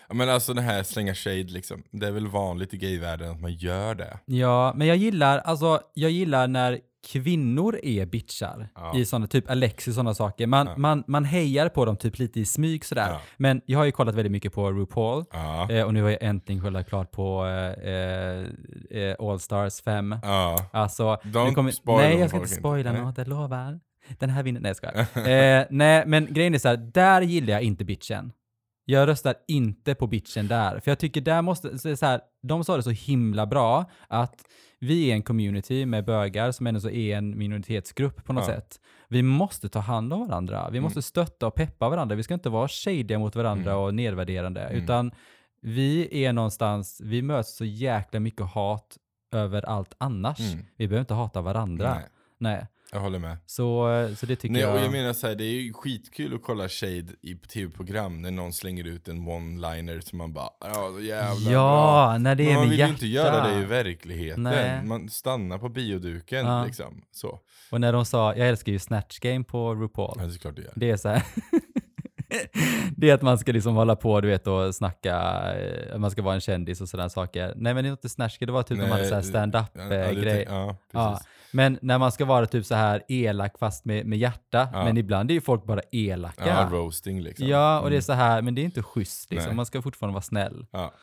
Ja, 0.09 0.13
Men 0.13 0.29
alltså 0.29 0.53
det 0.53 0.61
här 0.61 0.83
slänga 0.83 1.15
shade 1.15 1.43
liksom. 1.43 1.83
Det 1.91 2.07
är 2.07 2.11
väl 2.11 2.27
vanligt 2.27 2.73
i 2.73 2.77
gayvärlden 2.77 3.31
att 3.31 3.41
man 3.41 3.53
gör 3.53 3.95
det. 3.95 4.19
ja, 4.25 4.73
men 4.75 4.87
jag 4.87 4.97
gillar, 4.97 5.37
alltså, 5.37 5.79
jag 5.93 6.11
gillar 6.11 6.47
när 6.47 6.79
kvinnor 7.07 7.79
är 7.83 8.05
bitchar 8.05 8.69
Ja. 8.75 8.97
i 8.97 9.05
sådana, 9.05 9.27
typ 9.27 9.49
Alexis 9.49 9.87
och 9.87 9.93
sådana 9.93 10.13
saker. 10.13 10.47
Man, 10.47 10.67
Ja. 10.67 10.73
man, 10.77 11.03
man 11.07 11.25
hejar 11.25 11.69
på 11.69 11.85
dem 11.85 11.97
typ 11.97 12.19
lite 12.19 12.39
i 12.39 12.45
smyg 12.45 12.85
sådär. 12.85 13.09
Ja. 13.11 13.21
Men 13.37 13.61
jag 13.65 13.79
har 13.79 13.85
ju 13.85 13.91
kollat 13.91 14.15
väldigt 14.15 14.31
mycket 14.31 14.53
på 14.53 14.71
RuPaul. 14.71 15.23
Eh, 15.69 15.83
och 15.83 15.93
nu 15.93 16.03
har 16.03 16.09
jag 16.09 16.23
äntligen 16.23 16.61
kollat 16.61 16.89
klart 16.89 17.11
på 17.11 17.45
eh, 17.45 18.99
eh, 19.01 19.15
All 19.19 19.39
Stars 19.39 19.81
5. 19.81 20.15
Ja. 20.23 20.69
Alltså, 20.73 21.03
Don't 21.23 21.53
kommer, 21.53 21.71
spoil 21.71 21.97
nej 22.09 22.19
jag 22.19 22.29
ska 22.29 22.37
inte 22.37 22.49
spoila 22.49 22.91
något, 22.91 23.17
jag 23.17 23.27
lovar. 23.27 23.79
Den 24.19 24.29
här 24.29 24.43
vinner, 24.43 24.59
nej 24.61 24.69
jag 24.69 24.75
skojar. 24.77 25.27
eh, 25.59 25.65
Nej, 25.69 26.03
men 26.07 26.33
grejen 26.33 26.53
är 26.55 26.59
så 26.59 26.67
här, 26.67 26.77
där 26.77 27.21
gillar 27.21 27.53
jag 27.53 27.61
inte 27.63 27.85
bitchen. 27.85 28.31
Jag 28.85 29.07
röstar 29.07 29.35
inte 29.47 29.95
på 29.95 30.07
bitchen 30.07 30.47
där, 30.47 30.79
för 30.79 30.91
jag 30.91 30.99
tycker 30.99 31.21
där 31.21 31.41
måste, 31.41 31.77
så, 31.79 31.95
så 31.97 32.05
här, 32.05 32.21
de 32.41 32.63
sa 32.63 32.75
det 32.77 32.83
så 32.83 32.89
himla 32.89 33.45
bra 33.45 33.85
att 34.07 34.35
vi 34.79 35.09
är 35.11 35.13
en 35.13 35.21
community 35.21 35.85
med 35.85 36.05
bögar 36.05 36.51
som 36.51 36.67
ändå 36.67 36.79
så 36.79 36.89
är 36.89 37.17
en 37.17 37.37
minoritetsgrupp 37.37 38.25
på 38.25 38.33
något 38.33 38.47
Ja. 38.47 38.53
sätt. 38.55 38.79
Vi 39.09 39.21
måste 39.23 39.69
ta 39.69 39.79
hand 39.79 40.13
om 40.13 40.27
varandra, 40.27 40.69
vi 40.69 40.79
måste 40.79 41.01
stötta 41.01 41.47
och 41.47 41.55
peppa 41.55 41.89
varandra, 41.89 42.15
vi 42.15 42.23
ska 42.23 42.33
inte 42.33 42.49
vara 42.49 42.67
shadiga 42.67 43.19
mot 43.19 43.35
varandra 43.35 43.71
Mm. 43.71 43.83
och 43.83 43.93
nedvärderande, 43.93 44.61
Mm. 44.61 44.83
utan 44.83 45.11
vi 45.61 46.23
är 46.25 46.33
någonstans, 46.33 47.01
vi 47.03 47.21
möts 47.21 47.55
så 47.57 47.65
jäkla 47.65 48.19
mycket 48.19 48.45
hat 48.45 48.97
över 49.31 49.65
allt 49.65 49.95
annars. 49.97 50.39
Mm. 50.53 50.65
Vi 50.77 50.87
behöver 50.87 50.99
inte 51.01 51.13
hata 51.13 51.41
varandra. 51.41 51.93
Nej, 51.93 52.03
Nej. 52.37 52.67
Jag 52.97 53.03
håller 53.03 53.19
med. 53.19 53.37
Så, 53.45 53.87
så 54.17 54.25
det 54.25 54.35
tycker 54.35 54.53
Nej, 54.53 54.61
jag... 54.61 54.73
och 54.75 54.79
jag 54.79 54.91
menar 54.91 55.13
så 55.13 55.27
här, 55.27 55.35
det 55.35 55.43
är 55.43 55.61
ju 55.61 55.73
skitkul 55.73 56.35
att 56.35 56.43
kolla 56.43 56.69
shade 56.69 57.07
i 57.21 57.35
tv-program 57.35 58.21
när 58.21 58.31
någon 58.31 58.53
slänger 58.53 58.87
ut 58.87 59.07
en 59.07 59.27
one-liner 59.27 59.99
som 60.01 60.17
man 60.17 60.33
bara 60.33 60.49
ja, 60.59 60.91
så 60.97 61.01
jävla 61.03 61.49
bra. 61.49 61.51
ja, 61.53 62.17
när 62.17 62.35
det 62.35 62.43
Men 62.43 62.51
är 62.51 62.55
man 62.55 62.63
med 62.67 62.69
vill 62.69 62.79
ju 62.79 62.87
inte 62.87 63.07
göra 63.07 63.47
det 63.47 63.61
i 63.61 63.65
verkligheten. 63.65 64.43
Nej. 64.43 64.83
Man 64.85 65.09
stannar 65.09 65.57
på 65.57 65.69
bioduken 65.69 66.45
Ja. 66.45 66.65
liksom. 66.65 67.01
Så. 67.11 67.39
Och 67.71 67.81
när 67.81 67.93
de 67.93 68.05
sa, 68.05 68.35
jag 68.35 68.47
älskar 68.47 68.71
ju 68.71 68.79
Snatch 68.79 69.19
Game 69.19 69.43
på 69.43 69.75
RuPaul. 69.75 70.17
Ja, 70.19 70.25
det 70.25 70.33
är 70.33 70.37
klart 70.37 70.55
det 70.55 70.61
gör. 70.61 70.73
Det 70.75 70.89
är 70.89 70.97
så 70.97 71.09
här. 71.09 71.23
det 72.97 73.09
är 73.09 73.13
att 73.13 73.21
man 73.21 73.37
ska 73.37 73.51
liksom 73.51 73.75
hålla 73.75 73.95
på, 73.95 74.21
du 74.21 74.27
vet, 74.27 74.47
och 74.47 74.75
snacka, 74.75 75.15
eh, 75.55 75.97
man 75.97 76.11
ska 76.11 76.21
vara 76.21 76.35
en 76.35 76.41
kändis 76.41 76.81
och 76.81 76.89
sådana 76.89 77.09
saker. 77.09 77.53
Nej 77.55 77.73
men 77.73 77.83
det 77.83 77.87
är 77.89 77.91
inte 77.91 78.09
Game, 78.09 78.45
det 78.45 78.51
var 78.51 78.63
typ 78.63 78.77
när 78.77 78.83
man 78.87 78.91
hade 78.91 79.07
så 79.07 79.13
här 79.15 79.21
det- 79.21 79.27
stand-up 79.27 79.65
ja, 79.73 79.81
eh, 79.93 80.11
ja, 80.41 80.45
Ja, 80.49 80.77
Ja, 80.91 81.19
men 81.51 81.79
när 81.81 81.97
man 81.97 82.11
ska 82.11 82.25
vara 82.25 82.45
typ 82.45 82.65
så 82.65 82.75
här 82.75 83.03
elak 83.07 83.59
fast 83.59 83.85
med, 83.85 84.05
med 84.05 84.19
hjärta, 84.19 84.69
Ja. 84.73 84.83
men 84.83 84.97
ibland 84.97 85.31
är 85.31 85.33
ju 85.35 85.41
folk 85.41 85.63
bara 85.65 85.81
elaka. 85.91 86.47
Ja, 86.47 86.69
roasting 86.71 87.21
liksom. 87.21 87.47
Ja, 87.47 87.79
och 87.79 87.89
det 87.89 87.93
är 87.93 87.97
Mm. 87.97 88.01
så 88.01 88.13
här, 88.13 88.41
men 88.41 88.55
det 88.55 88.61
är 88.61 88.65
inte 88.65 88.83
schysst 88.83 89.31
liksom. 89.31 89.47
Nej. 89.49 89.55
Man 89.55 89.65
ska 89.65 89.81
fortfarande 89.81 90.13
vara 90.13 90.21
snäll. 90.21 90.65
ja. 90.71 90.93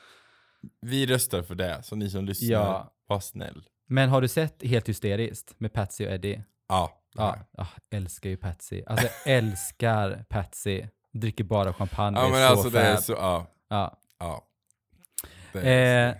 Vi 0.81 1.07
röstar 1.07 1.43
för 1.43 1.55
det, 1.55 1.79
så 1.83 1.97
ni 1.97 2.11
som 2.11 2.25
lyssnar, 2.25 2.49
Ja. 2.51 2.93
var 3.07 3.21
snäll. 3.21 3.63
Men 3.89 4.09
har 4.09 4.21
du 4.21 4.29
sett 4.29 4.63
Helt 4.63 4.89
Hysteriskt 4.89 5.55
med 5.59 5.73
Patsy 5.73 6.07
och 6.07 6.13
Eddie? 6.13 6.43
Ja. 6.69 7.01
Ja, 7.17 7.37
ja 7.57 7.67
älskar 7.91 8.31
ju 8.31 8.37
Patsy. 8.37 8.83
Alltså 8.87 9.07
jag 9.07 9.13
älskar 9.39 10.25
Patsy. 10.29 10.83
Dricker 11.15 11.45
bara 11.45 11.73
champagne, 11.73 12.19
Ja 12.19 12.29
men 12.29 12.43
är 12.43 12.47
så 12.47 12.53
alltså 12.53 12.71
det 12.71 12.81
är 12.81 12.95
fab. 12.95 13.05
så, 13.05 13.13
ja. 13.13 13.47
Ja. 13.69 13.99
ja. 14.19 15.61
Eh, 15.61 16.15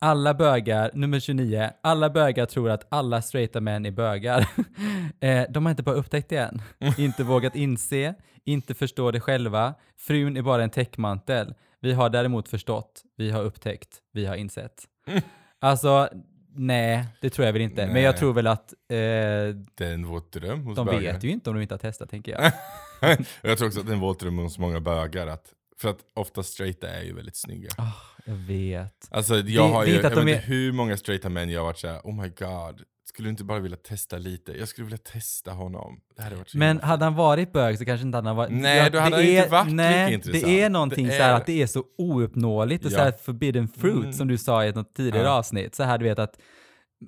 alla 0.00 0.34
bögar, 0.34 0.90
nummer 0.94 1.20
29, 1.20 1.70
alla 1.82 2.10
bögar 2.10 2.46
tror 2.46 2.70
att 2.70 2.86
alla 2.88 3.22
straighta 3.22 3.60
män 3.60 3.86
är 3.86 3.90
bögar. 3.90 4.40
eh, 5.20 5.44
de 5.50 5.66
har 5.66 5.70
inte 5.70 5.82
bara 5.82 5.94
upptäckt 5.94 6.28
det 6.28 6.36
än. 6.36 6.62
inte 6.98 7.24
vågat 7.24 7.56
inse, 7.56 8.14
inte 8.44 8.74
förstå 8.74 9.10
det 9.10 9.20
själva. 9.20 9.74
Frun 9.98 10.36
är 10.36 10.42
bara 10.42 10.62
en 10.62 10.70
täckmantel. 10.70 11.54
Vi 11.80 11.92
har 11.92 12.10
däremot 12.10 12.48
förstått, 12.48 13.02
vi 13.16 13.30
har 13.30 13.42
upptäckt, 13.42 13.98
vi 14.12 14.26
har 14.26 14.36
insett. 14.36 14.84
Alltså, 15.62 16.08
nej, 16.54 17.04
det 17.20 17.30
tror 17.30 17.46
jag 17.46 17.52
väl 17.52 17.62
inte. 17.62 17.86
Men 17.86 18.02
jag 18.02 18.10
Nej. 18.12 18.18
tror 18.18 18.32
väl 18.32 18.46
att 18.46 18.72
eh, 18.72 18.96
det 18.96 19.54
är 19.80 19.94
en 19.94 20.06
våt 20.06 20.32
dröm 20.32 20.62
hos 20.64 20.76
de 20.76 20.86
bögar. 20.86 21.12
vet 21.12 21.24
ju 21.24 21.30
inte 21.30 21.50
om 21.50 21.56
de 21.56 21.62
inte 21.62 21.74
har 21.74 21.78
testat, 21.78 22.10
tänker 22.10 22.32
jag. 22.32 22.52
Jag 23.42 23.58
tror 23.58 23.66
också 23.68 23.80
att 23.80 23.86
det 23.86 23.92
är 23.92 23.94
en 23.94 24.00
våt 24.00 24.20
dröm 24.20 24.38
hos 24.38 24.58
många 24.58 24.80
bögar. 24.80 25.26
Att, 25.26 25.52
för 25.80 25.88
att 25.88 25.98
ofta 26.14 26.42
straighta 26.42 26.88
är 26.88 27.02
ju 27.02 27.14
väldigt 27.14 27.36
snygga. 27.36 27.68
Ah, 27.78 27.92
jag 28.26 28.34
vet. 28.34 29.08
Alltså 29.10 29.34
jag 29.34 29.44
Det- 29.44 29.72
har 29.74 29.84
det 29.84 29.90
ju, 29.90 29.96
jag 29.96 30.02
vet 30.24 30.36
är- 30.36 30.40
hur 30.46 30.72
många 30.72 30.96
straighta 30.96 31.28
män 31.28 31.50
jag 31.50 31.60
har 31.60 31.64
varit 31.66 31.78
såhär, 31.78 32.00
oh 32.04 32.22
my 32.22 32.28
god, 32.28 32.82
skulle 33.10 33.26
du 33.26 33.30
inte 33.30 33.44
bara 33.44 33.58
vilja 33.58 33.76
testa 33.78 34.18
lite? 34.18 34.52
Jag 34.58 34.68
skulle 34.68 34.84
vilja 34.84 34.98
testa 34.98 35.50
honom. 35.52 36.00
Det 36.16 36.22
hade 36.22 36.36
varit 36.36 36.48
så 36.48 36.58
Men 36.58 36.80
hade 36.80 37.04
han 37.04 37.14
varit 37.14 37.52
bög 37.52 37.78
så 37.78 37.84
kanske 37.84 38.06
inte 38.06 38.18
han 38.18 38.26
hade 38.26 38.36
varit... 38.36 38.50
Nej, 38.52 38.90
då 38.90 38.98
hade 38.98 39.16
han 39.16 39.24
inte 39.24 39.32
är- 39.46 39.48
varit 39.50 39.66
lika 39.66 39.74
nej, 39.76 40.14
intressant. 40.14 40.44
Det 40.44 40.60
är 40.62 40.70
någonting 40.70 41.06
Det 41.06 41.16
så 41.16 41.22
här 41.22 41.30
är- 41.30 41.36
att 41.36 41.46
det 41.46 41.62
är 41.62 41.66
så 41.66 41.84
ouppnåeligt 41.98 42.84
och 42.84 42.90
Ja. 42.92 42.96
så 42.96 43.02
här 43.02 43.12
forbidden 43.12 43.68
fruit 43.68 43.94
Mm. 44.04 44.12
som 44.12 44.28
du 44.28 44.38
sa 44.38 44.64
i 44.64 44.68
ett 44.68 44.74
något 44.74 44.94
tidigare 44.94 45.26
Ja. 45.26 45.30
avsnitt. 45.32 45.74
Så 45.74 45.82
här 45.82 45.98
du 45.98 46.04
vet 46.04 46.18
att 46.18 46.38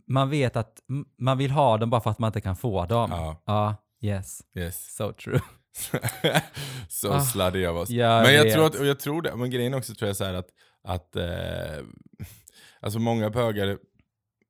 man 0.08 0.30
vet 0.30 0.56
att 0.56 0.72
man 1.18 1.38
vill 1.38 1.50
ha 1.50 1.78
dem 1.78 1.90
bara 1.90 2.00
för 2.00 2.10
att 2.10 2.18
man 2.18 2.28
inte 2.28 2.40
kan 2.40 2.56
få 2.56 2.86
dem. 2.86 3.10
Ja, 3.10 3.42
Ja, 3.46 3.76
yes, 4.08 4.40
yes. 4.56 4.94
so 4.96 5.12
true. 5.12 5.40
så 6.88 7.12
Ah, 7.12 7.20
sluddy 7.20 7.66
av 7.66 7.76
oss. 7.76 7.90
jag 7.90 8.22
men 8.22 8.34
jag 8.34 8.44
vet. 8.44 8.54
tror, 8.54 8.66
att, 8.66 8.74
och 8.74 8.86
jag 8.86 9.00
tror 9.00 9.22
det, 9.22 9.36
men 9.36 9.50
grejen 9.50 9.74
också 9.74 9.94
tror 9.94 10.06
jag 10.06 10.16
så 10.16 10.24
här 10.24 10.34
att, 10.34 10.48
att 10.84 11.16
eh, 11.16 11.24
alltså 12.80 12.98
många 12.98 13.30
bögar, 13.30 13.78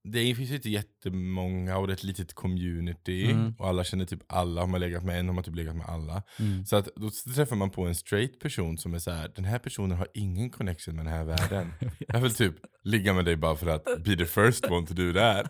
det 0.04 0.34
finns 0.34 0.50
ju 0.50 0.54
inte 0.54 0.70
jättemånga 0.70 1.78
och 1.78 1.86
det 1.86 1.92
är 1.92 1.94
ett 1.96 2.04
litet 2.04 2.34
community 2.34 3.30
Mm. 3.30 3.54
och 3.58 3.68
alla 3.68 3.84
känner 3.84 4.04
typ 4.04 4.20
alla, 4.26 4.60
har 4.60 4.68
man 4.68 4.80
legat 4.80 5.04
med 5.04 5.18
en 5.18 5.26
har 5.26 5.34
man 5.34 5.44
typ 5.44 5.54
legat 5.56 5.76
med 5.76 5.86
alla. 5.86 6.22
Mm. 6.38 6.64
Så 6.66 6.76
att 6.76 6.88
då 6.96 7.10
träffar 7.34 7.56
man 7.56 7.70
på 7.70 7.82
en 7.86 7.94
straight 7.94 8.40
person 8.40 8.78
som 8.78 8.94
är 8.94 8.98
så 8.98 9.10
här: 9.10 9.30
den 9.34 9.44
här 9.44 9.58
personen 9.58 9.98
har 9.98 10.08
ingen 10.14 10.50
connection 10.50 10.96
med 10.96 11.04
den 11.04 11.14
här 11.14 11.24
världen. 11.24 11.72
Jag 12.08 12.20
vill 12.20 12.34
typ 12.34 12.54
ligga 12.84 13.12
med 13.12 13.24
dig 13.24 13.36
bara 13.36 13.56
för 13.56 13.66
att 13.66 13.84
be 13.84 14.16
the 14.16 14.26
first 14.26 14.70
one 14.70 14.86
to 14.86 14.94
do 14.94 15.12
that. 15.12 15.46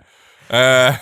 Eh, 0.48 0.96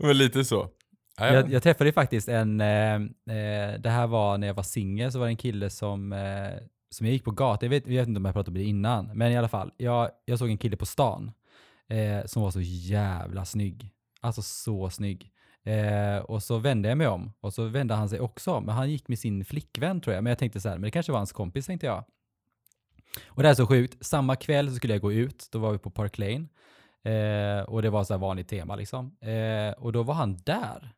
men 0.00 0.18
lite 0.18 0.44
så. 0.44 0.70
Ja, 1.18 1.26
ja. 1.26 1.32
Jag, 1.34 1.52
jag 1.52 1.62
träffade 1.62 1.92
faktiskt 1.92 2.28
en, 2.28 2.60
eh, 2.60 2.94
eh, 2.94 3.80
det 3.80 3.90
här 3.90 4.06
var 4.06 4.38
när 4.38 4.46
jag 4.46 4.54
var 4.54 4.62
singel, 4.62 5.12
så 5.12 5.18
var 5.18 5.26
det 5.26 5.32
en 5.32 5.36
kille 5.36 5.70
som, 5.70 6.12
eh, 6.12 6.18
som 6.90 7.06
jag 7.06 7.12
gick 7.12 7.24
på 7.24 7.30
gatan, 7.30 7.66
jag 7.66 7.70
vet, 7.70 7.86
jag 7.86 7.94
vet 7.94 8.08
inte 8.08 8.18
om 8.18 8.24
jag 8.24 8.34
pratade 8.34 8.50
om 8.50 8.54
det 8.54 8.68
innan, 8.68 9.10
men 9.14 9.32
i 9.32 9.36
alla 9.36 9.48
fall, 9.48 9.72
jag, 9.76 10.10
jag 10.24 10.38
såg 10.38 10.48
en 10.50 10.58
kille 10.58 10.76
på 10.76 10.86
stan 10.86 11.32
eh, 11.88 12.26
som 12.26 12.42
var 12.42 12.50
så 12.50 12.60
jävla 12.60 13.44
snygg. 13.44 13.90
Alltså 14.20 14.42
så 14.42 14.90
snygg. 14.90 15.32
Eh, 15.62 16.18
och 16.18 16.42
så 16.42 16.58
vände 16.58 16.88
jag 16.88 16.98
mig 16.98 17.06
om 17.06 17.32
och 17.40 17.54
så 17.54 17.64
vände 17.64 17.94
han 17.94 18.08
sig 18.08 18.20
också 18.20 18.52
om. 18.52 18.64
Men 18.64 18.74
han 18.74 18.90
gick 18.90 19.08
med 19.08 19.18
sin 19.18 19.44
flickvän 19.44 20.00
tror 20.00 20.14
jag. 20.14 20.24
Men 20.24 20.30
jag 20.30 20.38
tänkte 20.38 20.60
så 20.60 20.68
här, 20.68 20.76
men 20.76 20.82
det 20.82 20.90
kanske 20.90 21.12
var 21.12 21.18
hans 21.18 21.32
kompis 21.32 21.66
tänkte 21.66 21.86
jag. 21.86 22.04
Och 23.26 23.42
det 23.42 23.48
här 23.48 23.52
är 23.52 23.56
så 23.56 23.66
sjukt. 23.66 24.06
Samma 24.06 24.36
kväll 24.36 24.68
så 24.70 24.76
skulle 24.76 24.94
jag 24.94 25.00
gå 25.00 25.12
ut. 25.12 25.48
Då 25.52 25.58
var 25.58 25.72
vi 25.72 25.78
på 25.78 25.90
Park 25.90 26.18
Lane. 26.18 26.46
Eh, 27.06 27.62
och 27.62 27.82
det 27.82 27.90
var 27.90 28.04
så 28.04 28.14
här 28.14 28.18
vanligt 28.18 28.48
tema 28.48 28.76
liksom. 28.76 29.16
Eh, 29.20 29.72
och 29.72 29.92
då 29.92 30.02
var 30.02 30.14
han 30.14 30.36
där. 30.36 30.92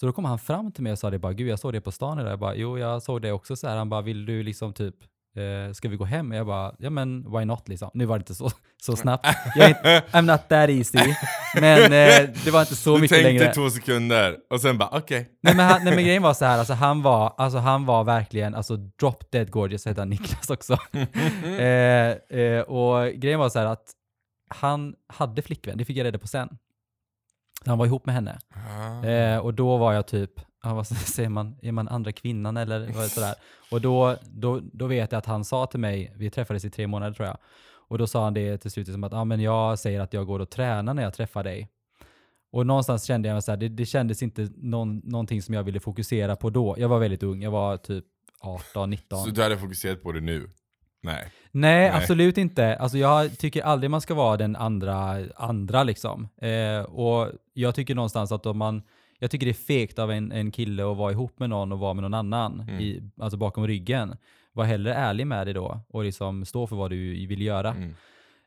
Så 0.00 0.06
då 0.06 0.12
kom 0.12 0.24
han 0.24 0.38
fram 0.38 0.72
till 0.72 0.82
mig 0.82 0.92
och 0.92 0.98
sa 0.98 1.10
det 1.10 1.18
bara, 1.18 1.32
gud 1.32 1.48
jag 1.48 1.58
såg 1.58 1.72
det 1.72 1.80
på 1.80 1.92
stan 1.92 2.18
idag. 2.18 2.32
Jag 2.32 2.38
bara, 2.38 2.54
jo 2.54 2.78
jag 2.78 3.02
såg 3.02 3.22
det 3.22 3.32
också 3.32 3.56
så 3.56 3.68
här. 3.68 3.76
Han 3.76 3.88
bara, 3.88 4.02
vill 4.02 4.26
du 4.26 4.42
liksom 4.42 4.72
typ 4.72 4.96
eh, 5.36 5.72
ska 5.72 5.88
vi 5.88 5.96
gå 5.96 6.04
hem? 6.04 6.32
Jag 6.32 6.46
bara, 6.46 6.74
ja 6.78 6.90
men 6.90 7.32
why 7.32 7.44
not 7.44 7.68
liksom. 7.68 7.90
Nu 7.94 8.04
var 8.04 8.18
det 8.18 8.22
inte 8.22 8.34
så, 8.34 8.50
så 8.82 8.96
snabbt. 8.96 9.26
Jag 9.54 9.64
är 9.64 9.68
inte, 9.68 10.02
I'm 10.12 10.22
not 10.22 10.48
that 10.48 10.70
easy. 10.70 11.14
Men 11.60 11.82
eh, 11.82 12.30
det 12.44 12.50
var 12.50 12.60
inte 12.60 12.76
så 12.76 12.94
du 12.94 13.00
mycket 13.00 13.16
tänkte 13.16 13.32
längre. 13.32 13.54
två 13.54 13.70
sekunder 13.70 14.36
och 14.50 14.60
sen 14.60 14.78
bara 14.78 14.88
okej. 14.92 15.28
Nej 15.42 15.54
men, 15.54 15.66
han, 15.66 15.84
nej 15.84 15.94
men 15.94 16.04
grejen 16.04 16.22
var 16.22 16.34
så 16.34 16.44
här, 16.44 16.58
alltså 16.58 16.74
han 16.74 17.02
var, 17.02 17.34
alltså 17.36 17.58
han 17.58 17.86
var 17.86 18.04
verkligen, 18.04 18.54
alltså 18.54 18.76
drop 18.76 19.30
dead 19.30 19.50
gorgeous 19.50 19.86
heter 19.86 20.00
han 20.00 20.10
Niklas 20.10 20.50
också. 20.50 20.78
eh, 21.58 22.38
eh, 22.40 22.60
och 22.60 23.12
grejen 23.12 23.40
var 23.40 23.48
så 23.48 23.58
här 23.58 23.66
att 23.66 23.92
han 24.50 24.94
hade 25.08 25.42
flickvän, 25.42 25.78
det 25.78 25.84
fick 25.84 25.96
jag 25.96 26.04
reda 26.04 26.18
på 26.18 26.26
sen. 26.28 26.48
Han 27.66 27.78
var 27.78 27.86
ihop 27.86 28.06
med 28.06 28.14
henne. 28.14 28.38
Ah. 28.54 29.06
Eh, 29.06 29.38
och 29.38 29.54
då 29.54 29.76
var 29.76 29.92
jag 29.92 30.06
typ, 30.06 30.30
ja, 30.68 30.74
vad 30.74 30.86
säger 31.16 31.28
man, 31.28 31.56
är 31.62 31.72
man 31.72 31.88
andra 31.88 32.12
kvinnan 32.12 32.56
eller 32.56 32.92
vad 32.92 33.10
sådär? 33.10 33.34
Och 33.70 33.80
då, 33.80 34.16
då, 34.30 34.60
då 34.72 34.86
vet 34.86 35.12
jag 35.12 35.18
att 35.18 35.26
han 35.26 35.44
sa 35.44 35.66
till 35.66 35.80
mig, 35.80 36.12
vi 36.16 36.30
träffades 36.30 36.64
i 36.64 36.70
tre 36.70 36.86
månader 36.86 37.12
tror 37.12 37.28
jag, 37.28 37.38
och 37.88 37.98
då 37.98 38.06
sa 38.06 38.24
han 38.24 38.34
det 38.34 38.58
till 38.58 38.70
slut 38.70 38.86
som 38.86 39.04
att, 39.04 39.12
ja 39.12 39.24
men 39.24 39.40
jag 39.40 39.78
säger 39.78 40.00
att 40.00 40.12
jag 40.12 40.26
går 40.26 40.40
och 40.40 40.50
tränar 40.50 40.94
när 40.94 41.02
jag 41.02 41.14
träffar 41.14 41.44
dig. 41.44 41.68
Och 42.52 42.66
någonstans 42.66 43.04
kände 43.04 43.28
jag 43.28 43.34
här, 43.34 43.56
det, 43.56 43.68
det 43.68 43.86
kändes 43.86 44.22
inte 44.22 44.48
någon, 44.56 44.98
någonting 45.04 45.42
som 45.42 45.54
jag 45.54 45.62
ville 45.62 45.80
fokusera 45.80 46.36
på 46.36 46.50
då. 46.50 46.74
Jag 46.78 46.88
var 46.88 46.98
väldigt 46.98 47.22
ung, 47.22 47.42
jag 47.42 47.50
var 47.50 47.76
typ 47.76 48.04
18, 48.40 48.90
19. 48.90 49.24
Så 49.24 49.30
du 49.30 49.42
hade 49.42 49.58
fokuserat 49.58 50.02
på 50.02 50.12
det 50.12 50.20
nu? 50.20 50.50
Nej. 51.02 51.32
Nej, 51.50 51.90
absolut 51.90 52.38
inte. 52.38 52.76
Alltså 52.76 52.98
jag 52.98 53.38
tycker 53.38 53.62
aldrig 53.62 53.90
man 53.90 54.00
ska 54.00 54.14
vara 54.14 54.36
den 54.36 54.56
andra, 54.56 55.18
andra 55.36 55.82
liksom. 55.84 56.28
Eh, 56.36 56.82
och 56.82 57.32
jag 57.52 57.74
tycker 57.74 57.94
någonstans 57.94 58.32
att 58.32 58.46
om 58.46 58.58
man, 58.58 58.82
jag 59.18 59.30
tycker 59.30 59.46
det 59.46 59.52
är 59.52 59.54
fegt 59.54 59.98
av 59.98 60.10
en, 60.12 60.32
en 60.32 60.50
kille 60.50 60.90
att 60.90 60.96
vara 60.96 61.12
ihop 61.12 61.38
med 61.38 61.50
någon 61.50 61.72
och 61.72 61.78
vara 61.78 61.94
med 61.94 62.02
någon 62.02 62.14
annan, 62.14 62.60
Mm. 62.60 62.80
i, 62.80 63.02
alltså 63.20 63.36
bakom 63.38 63.66
ryggen. 63.66 64.16
Var 64.52 64.64
hellre 64.64 64.94
ärlig 64.94 65.26
med 65.26 65.46
det 65.46 65.52
då 65.52 65.80
och 65.88 66.04
liksom 66.04 66.44
stå 66.44 66.66
för 66.66 66.76
vad 66.76 66.90
du 66.90 67.26
vill 67.26 67.42
göra. 67.42 67.70
Mm. 67.74 67.94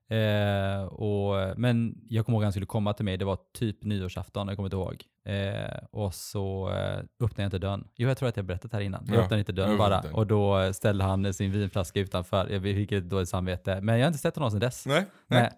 Eh, 0.07 0.83
och, 0.83 1.59
men 1.59 2.01
jag 2.09 2.25
kommer 2.25 2.35
ihåg 2.37 2.43
att 2.43 2.45
han 2.45 2.51
skulle 2.51 2.65
komma 2.65 2.93
till 2.93 3.05
mig, 3.05 3.17
det 3.17 3.25
var 3.25 3.37
typ 3.53 3.83
nyårsafton, 3.83 4.47
jag 4.47 4.57
kommer 4.57 4.67
inte 4.67 4.75
ihåg. 4.77 5.03
Eh, 5.25 5.77
och 5.91 6.13
så 6.13 6.69
eh, 6.69 6.99
öppnade 7.25 7.41
jag 7.41 7.47
inte 7.47 7.57
dörren. 7.59 7.87
Jo, 7.95 8.07
jag 8.07 8.17
tror 8.17 8.29
att 8.29 8.37
jag 8.37 8.45
berättat 8.45 8.73
här 8.73 8.81
innan. 8.81 9.05
Jag 9.07 9.17
Ja, 9.17 9.21
öppnade 9.21 9.39
inte 9.39 9.51
dörren 9.51 9.77
bara. 9.77 9.95
inte. 9.97 10.09
Och 10.09 10.27
då 10.27 10.73
ställde 10.73 11.03
han 11.03 11.33
sin 11.33 11.51
vinflaska 11.51 11.99
utanför. 11.99 12.47
Jag 12.49 12.63
fick 12.63 12.91
ett 12.91 13.09
dåligt 13.09 13.29
samvete. 13.29 13.81
Men 13.81 13.95
jag 13.97 14.03
har 14.05 14.07
inte 14.07 14.19
sett 14.19 14.35
honom 14.35 14.51
sedan 14.51 14.59
dess. 14.59 14.85
Nej. 14.85 15.05
Nej. 15.27 15.49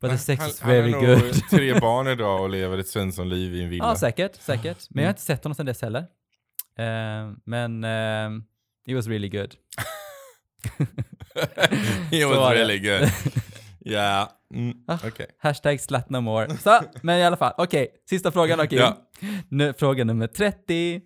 But 0.00 0.10
the 0.10 0.18
sex 0.18 0.40
han, 0.40 0.50
is 0.50 0.60
han 0.60 0.70
very 0.72 0.92
har 0.92 1.00
good. 1.00 1.18
nog 1.24 1.32
tre 1.50 1.80
barn 1.80 2.08
idag 2.08 2.40
och 2.42 2.50
lever 2.50 2.78
ett 2.78 2.88
Svenssonliv 2.88 3.54
i 3.54 3.62
en 3.62 3.70
villa. 3.70 3.84
Ja, 3.84 3.96
säkert, 3.96 4.34
säkert. 4.34 4.86
Men 4.90 5.02
jag 5.02 5.08
har 5.08 5.08
Mm. 5.08 5.10
inte 5.10 5.22
sett 5.22 5.44
honom 5.44 5.54
sedan 5.54 5.66
dess 5.66 5.82
heller. 5.82 6.00
Eh, 6.78 7.32
men 7.44 7.84
eh, 7.84 8.30
it 8.86 8.96
was 8.96 9.06
really 9.06 9.28
good. 9.28 9.54
It 12.12 12.26
was 12.28 12.52
really 12.54 12.78
good. 12.78 13.08
Ja, 13.88 14.30
mm, 14.54 14.76
Ah. 14.86 14.98
okej. 15.06 15.26
Hashtag 15.38 15.80
slut 15.80 16.10
no 16.10 16.20
more. 16.20 16.56
Så, 16.58 16.80
men 17.02 17.18
i 17.18 17.24
alla 17.24 17.36
fall. 17.36 17.52
Okej, 17.58 17.88
sista 18.08 18.32
frågan 18.32 18.58
då 18.58 18.66
Kim. 18.66 18.78
Ja. 18.78 18.96
Nu, 19.48 19.72
fråga 19.72 20.04
nummer 20.04 20.26
30. 20.26 21.00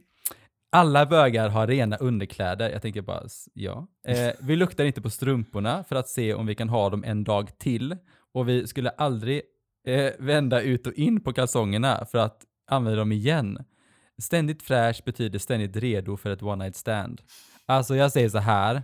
Alla 0.72 1.07
bögar 1.07 1.48
har 1.48 1.66
rena 1.66 1.96
underkläder. 1.96 2.70
Jag 2.70 2.83
tänker 2.83 3.03
bara, 3.03 3.22
ja. 3.55 3.87
Eh, 4.09 4.31
vi 4.40 4.57
luktar 4.57 4.85
inte 4.85 5.00
på 5.03 5.11
strumporna 5.11 5.85
för 5.88 5.96
att 5.96 6.09
se 6.09 6.35
om 6.35 6.46
vi 6.46 6.55
kan 6.55 6.68
ha 6.68 6.90
dem 6.90 7.05
en 7.05 7.24
dag 7.24 7.59
till. 7.59 7.96
Och 8.35 8.49
vi 8.49 8.66
skulle 8.66 8.90
aldrig 8.90 9.43
eh, 9.87 10.11
vända 10.19 10.61
ut 10.61 10.87
och 10.87 10.93
in 10.93 11.21
på 11.21 11.33
kalsongerna 11.33 12.05
för 12.11 12.19
att 12.19 12.43
använda 12.71 12.99
dem 12.99 13.12
igen. 13.12 13.59
Ständigt 14.23 14.62
fräsch 14.62 15.03
betyder 15.05 15.38
ständigt 15.38 15.77
redo 15.77 16.16
för 16.16 16.31
ett 16.31 16.43
one 16.43 16.64
night 16.64 16.77
stand. 16.77 17.21
Alltså 17.66 17.97
jag 17.97 18.12
säger 18.12 18.29
så 18.29 18.38
här. 18.38 18.83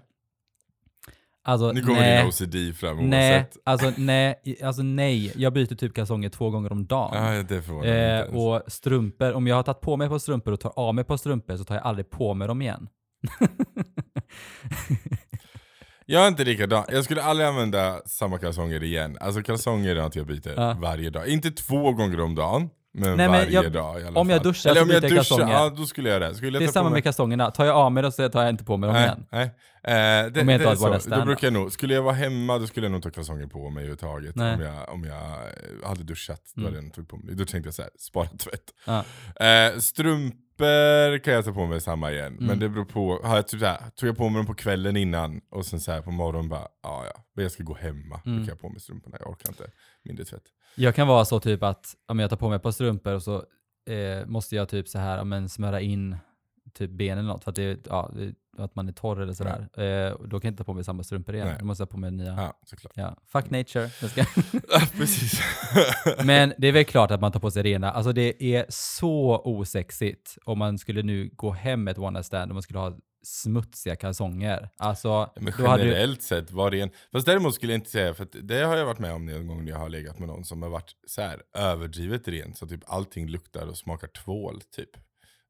Alltså, 1.43 1.73
Nu 1.73 1.81
kommer 1.81 2.01
nej. 2.01 2.19
din 2.19 2.29
OCD 2.29 2.77
fram 2.77 3.11
Nej, 3.11 3.37
oavsett. 3.37 3.57
alltså 3.65 3.93
nej, 3.97 4.41
alltså 4.63 4.83
nej. 4.83 5.33
Jag 5.37 5.53
byter 5.53 5.75
typ 5.75 5.95
kalsonger 5.95 6.29
två 6.29 6.51
gånger 6.51 6.73
om 6.73 6.87
dagen. 6.87 7.35
Ja, 7.35 7.43
det 7.43 7.63
förvånar 7.63 7.87
Eh, 7.87 8.21
inte 8.21 8.37
och 8.37 8.63
strumpor, 8.67 9.33
om 9.33 9.47
jag 9.47 9.57
har 9.57 9.63
tagit 9.63 9.81
på 9.81 9.97
mig 9.97 10.09
på 10.09 10.19
strumpor 10.19 10.53
och 10.53 10.61
tar 10.61 10.73
av 10.77 10.95
mig 10.95 11.05
på 11.05 11.19
strumpor 11.19 11.57
så 11.57 11.65
tar 11.65 11.75
jag 11.75 11.85
aldrig 11.85 12.11
på 12.11 12.35
mig 12.35 12.49
dem 12.49 12.63
igen. 12.63 12.89
Jag 16.09 16.25
är 16.25 16.29
inte 16.29 16.45
likadan. 16.45 16.85
Jag 16.89 17.05
skulle 17.05 17.23
aldrig 17.23 17.49
använda 17.49 18.01
samma 18.07 18.39
kalsonger 18.39 18.83
igen. 18.83 19.17
Alltså 19.21 19.43
kalsonger 19.43 19.97
är 19.97 20.03
något 20.03 20.17
jag 20.17 20.27
byter 20.27 20.53
Ja. 20.57 20.77
varje 20.81 21.11
dag. 21.11 21.29
Inte 21.29 21.51
två 21.51 21.93
gånger 21.93 22.21
om 22.21 22.35
dagen, 22.35 22.71
men 22.95 23.09
Nej, 23.09 23.17
men 23.17 23.31
varje 23.31 23.51
jag- 23.51 23.73
dag 23.73 24.01
i 24.01 24.05
alla 24.05 24.21
om 24.21 24.31
jag 24.31 24.43
duschar 24.43 24.71
Eller 24.71 24.81
så 24.81 24.85
om 24.85 24.91
jag 24.91 25.03
byter 25.03 25.09
jag 25.11 25.17
kalsonger. 25.27 25.53
ja 25.53 25.71
då 25.77 25.85
skulle 25.87 26.11
jag 26.11 26.21
det. 26.23 26.35
Skulle 26.35 26.53
jag 26.53 26.63
Det 26.63 26.67
är 26.67 26.73
samma 26.73 26.91
med 26.91 27.03
kalsongerna. 27.03 27.51
Tar 27.51 27.65
jag 27.65 27.77
av 27.77 27.93
mig 27.93 28.03
dem 28.03 28.13
så 28.13 28.29
tar 28.29 28.41
jag 28.43 28.51
inte 28.51 28.65
på 28.65 28.77
mig 28.77 28.87
dem 28.89 28.97
igen. 28.97 29.27
nej. 29.33 29.45
Eh, 29.45 29.93
det, 29.93 30.27
Om 30.27 30.33
jag 30.35 30.41
inte 30.41 30.57
det 30.59 30.79
har 30.81 30.95
ett 30.97 31.05
Då 31.11 31.25
brukar 31.25 31.47
jag 31.47 31.53
nog, 31.55 31.73
skulle 31.73 31.95
jag 31.95 32.03
vara 32.03 32.15
hemma 32.15 32.59
då 32.59 32.67
skulle 32.67 32.87
jag 32.87 32.93
nog 32.93 33.03
ta 33.03 33.11
kalsonger 33.11 33.47
på 33.47 33.71
mig 33.71 33.81
överhuvudtaget. 33.85 34.37
Om 34.37 34.61
jag, 34.61 34.89
om 34.89 35.05
jag 35.05 35.17
eh, 35.17 35.89
hade 35.89 36.03
duschat, 36.05 36.41
då 36.55 36.61
Mm. 36.61 36.67
hade 36.67 36.77
jag 36.77 36.85
nog 36.85 36.95
tagit 36.95 37.09
på 37.11 37.17
mig. 37.17 37.35
Då 37.35 37.45
tänkte 37.45 37.67
jag 37.69 37.75
så 37.75 37.83
här, 37.83 37.91
spara 37.99 38.27
tvätt. 38.27 38.63
Ja. 38.87 39.05
Eh, 39.47 39.79
strumpor 40.57 41.19
kan 41.19 41.35
jag 41.35 41.45
ta 41.45 41.53
på 41.53 41.67
mig 41.67 41.81
samma 41.81 42.13
igen. 42.13 42.33
Mm. 42.33 42.45
Men 42.47 42.59
det 42.59 42.69
beror 42.69 42.85
på, 42.85 43.21
har 43.25 43.37
jag 43.37 43.49
typ 43.49 43.61
så 43.61 43.67
här, 43.67 43.91
tog 43.97 44.09
jag 44.09 44.17
på 44.17 44.29
mig 44.29 44.37
dem 44.39 44.47
på 44.47 44.55
kvällen 44.55 44.97
innan 44.97 45.41
och 45.51 45.67
sen 45.67 45.81
så 45.81 45.93
här 45.93 46.03
på 46.03 46.11
morgonen 46.11 46.49
bara, 46.49 46.69
ja 46.83 47.05
ja, 47.15 47.25
men 47.35 47.43
jag 47.43 47.53
ska 47.53 47.63
gå 47.63 47.75
hemma. 47.75 48.21
Då 48.25 48.31
Mm. 48.31 48.43
kan 48.43 48.49
jag 48.49 48.61
på 48.61 48.69
mig 48.69 48.81
strumporna, 48.81 49.17
jag 49.21 49.31
orkar 49.31 49.49
inte 49.51 49.71
mindre 50.05 50.25
tvätt. 50.25 50.43
Jag 50.75 50.95
kan 50.95 51.09
vara 51.09 51.25
så 51.25 51.41
typ 51.41 51.63
att 51.63 51.87
om 52.09 52.19
jag 52.19 52.31
tar 52.31 52.37
på 52.37 52.49
mig 52.49 52.57
ett 52.57 52.63
par 52.63 52.71
strumpor 52.71 53.15
och 53.15 53.23
så 53.23 53.37
eh, 53.91 54.27
måste 54.27 54.57
jag 54.57 54.69
typ 54.69 54.89
så 54.89 54.99
här, 54.99 55.25
men 55.25 55.49
smöra 55.49 55.81
in 55.81 56.17
typ 56.77 56.91
benen 56.91 57.19
eller 57.19 57.29
något 57.29 57.45
för 57.45 57.51
att, 57.51 57.57
det, 57.57 57.87
ja, 57.89 58.11
att 58.59 58.75
man 58.75 58.89
är 58.89 58.93
torr 58.93 59.21
eller 59.21 59.33
sådär. 59.33 59.69
Eh, 59.81 60.17
då 60.21 60.41
kan 60.41 60.49
jag 60.49 60.53
inte 60.53 60.59
ta 60.59 60.65
på 60.65 60.75
mig 60.75 60.85
samma 60.85 61.03
strumpor 61.03 61.35
igen. 61.35 61.47
Nej. 61.47 61.57
Då 61.59 61.65
måste 61.65 61.83
jag 61.83 61.87
ha 61.87 61.91
på 61.91 61.99
mig 61.99 62.11
nya. 62.11 62.27
Ja. 62.27 62.43
Ja, 62.43 62.59
såklart. 62.67 63.19
Fuck 63.27 63.51
nature. 63.51 63.91
Ja, 64.69 64.81
precis. 64.97 65.41
Men 66.25 66.53
det 66.59 66.69
är 66.69 66.73
väl 66.73 66.85
klart 66.85 67.11
att 67.11 67.21
man 67.21 67.33
tar 67.33 67.41
på 67.41 67.51
sig 67.51 67.63
rena. 67.63 67.91
Alltså 67.91 68.13
det 68.13 68.45
är 68.45 68.67
så 68.69 69.43
osexigt 69.45 70.39
om 70.45 70.59
man 70.59 70.79
skulle 70.79 71.03
nu 71.03 71.31
gå 71.33 71.51
hem 71.51 71.85
med 71.85 71.93
ett 71.93 71.99
one 71.99 72.11
night 72.11 72.27
stand 72.27 72.51
och 72.51 72.55
man 72.55 72.63
skulle 72.63 72.79
ha 72.79 72.99
smutsiga 73.27 73.97
kalsonger. 73.97 74.69
Alltså, 74.77 75.31
Men 75.37 75.53
hade 75.53 75.83
du, 75.83 75.89
generellt 75.89 76.23
sett 76.23 76.51
var 76.51 76.71
det 76.71 76.81
en... 76.81 76.91
Fast 77.13 77.27
däremot 77.27 77.55
skulle 77.55 77.73
jag 77.73 77.79
inte 77.79 77.91
säga, 77.91 78.15
för 78.15 78.29
det 78.43 78.63
har 78.63 78.77
jag 78.77 78.87
varit 78.87 78.99
med 78.99 79.13
om 79.13 79.27
någon 79.27 79.47
gång 79.47 79.65
när 79.65 79.73
jag 79.73 79.79
har 79.79 79.89
legat 79.89 80.19
med 80.19 80.29
någon 80.29 80.45
som 80.45 80.63
har 80.63 80.69
varit 80.69 80.93
så 81.07 81.23
här 81.23 81.43
överdrivet 81.55 82.29
ren, 82.29 82.55
så 82.55 82.67
typ 82.67 82.81
allting 82.87 83.29
luktar 83.29 83.67
och 83.67 83.77
smakar 83.77 84.09
tvål 84.09 84.61
typ. 84.77 84.91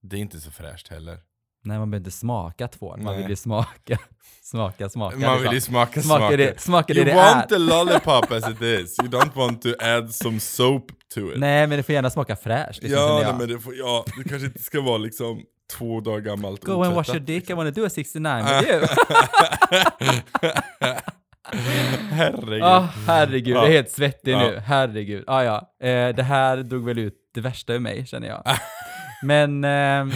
Det 0.03 0.17
är 0.17 0.21
inte 0.21 0.41
så 0.41 0.51
fräscht 0.51 0.89
heller. 0.89 1.19
nej 1.65 1.79
man 1.79 1.91
behöver 1.91 2.07
inte 2.07 2.17
smaka 2.19 2.69
tvål, 2.69 3.01
man 3.01 3.13
Nej. 3.15 3.23
vill 3.23 3.31
ju 3.31 3.37
smaka, 3.37 3.99
smaka, 4.43 4.89
smaka. 4.89 5.17
Man 5.17 5.33
vill 5.43 5.51
liksom. 5.51 5.55
ju 5.55 5.61
smaka 5.61 6.03
smaka 6.03 6.19
smaken. 6.21 6.39
det, 6.39 6.61
smaka 6.61 6.95
det 6.95 7.01
You 7.01 7.05
det 7.11 7.15
want 7.17 7.45
är. 7.45 7.49
the 7.49 7.59
lollipop 7.59 8.31
as 8.33 8.49
it 8.51 8.63
is, 8.63 8.99
you 9.03 9.09
don't 9.11 9.35
want 9.35 9.63
to 9.63 9.69
add 9.81 10.15
some 10.15 10.41
soap 10.41 10.87
to 11.15 11.21
it. 11.33 11.39
Nej, 11.39 11.67
men 11.67 11.77
det 11.77 11.83
får 11.83 11.93
gärna 11.95 12.11
smaka 12.11 12.37
fräscht. 12.37 12.83
Liksom, 12.83 13.01
ja, 13.01 13.21
nej, 13.25 13.35
men 13.39 13.49
det, 13.49 13.61
får, 13.61 13.75
ja, 13.77 14.05
det 14.17 14.29
kanske 14.29 14.47
inte 14.47 14.63
ska 14.63 14.81
vara 14.81 14.99
liksom 14.99 15.43
två 15.79 16.01
dagar 16.01 16.21
gammalt 16.21 16.65
Go 16.65 16.83
and 16.83 16.95
wash 16.95 17.09
your 17.11 17.21
dick, 17.21 17.51
I 17.51 17.53
wanna 17.53 17.71
do 17.71 17.85
a 17.87 17.91
69 17.91 18.45
with 18.45 18.71
you. 18.71 18.87
Herregud. 22.11 22.63
Ah, 22.63 22.89
herregud, 23.07 23.57
jag 23.57 23.67
är 23.67 23.71
helt 23.73 23.91
svettig 23.91 24.37
nu. 24.37 24.61
Herregud. 24.65 25.25
Ah, 25.27 25.43
ja. 25.43 25.75
Eh, 25.83 26.09
det 26.15 26.23
här 26.23 26.57
drog 26.57 26.85
väl 26.85 26.99
ut 26.99 27.15
det 27.35 27.41
värsta 27.41 27.73
ur 27.75 27.79
mig, 27.79 28.07
känner 28.07 28.29
jag. 28.29 28.43
Men 29.23 29.65
ehm, 29.65 30.11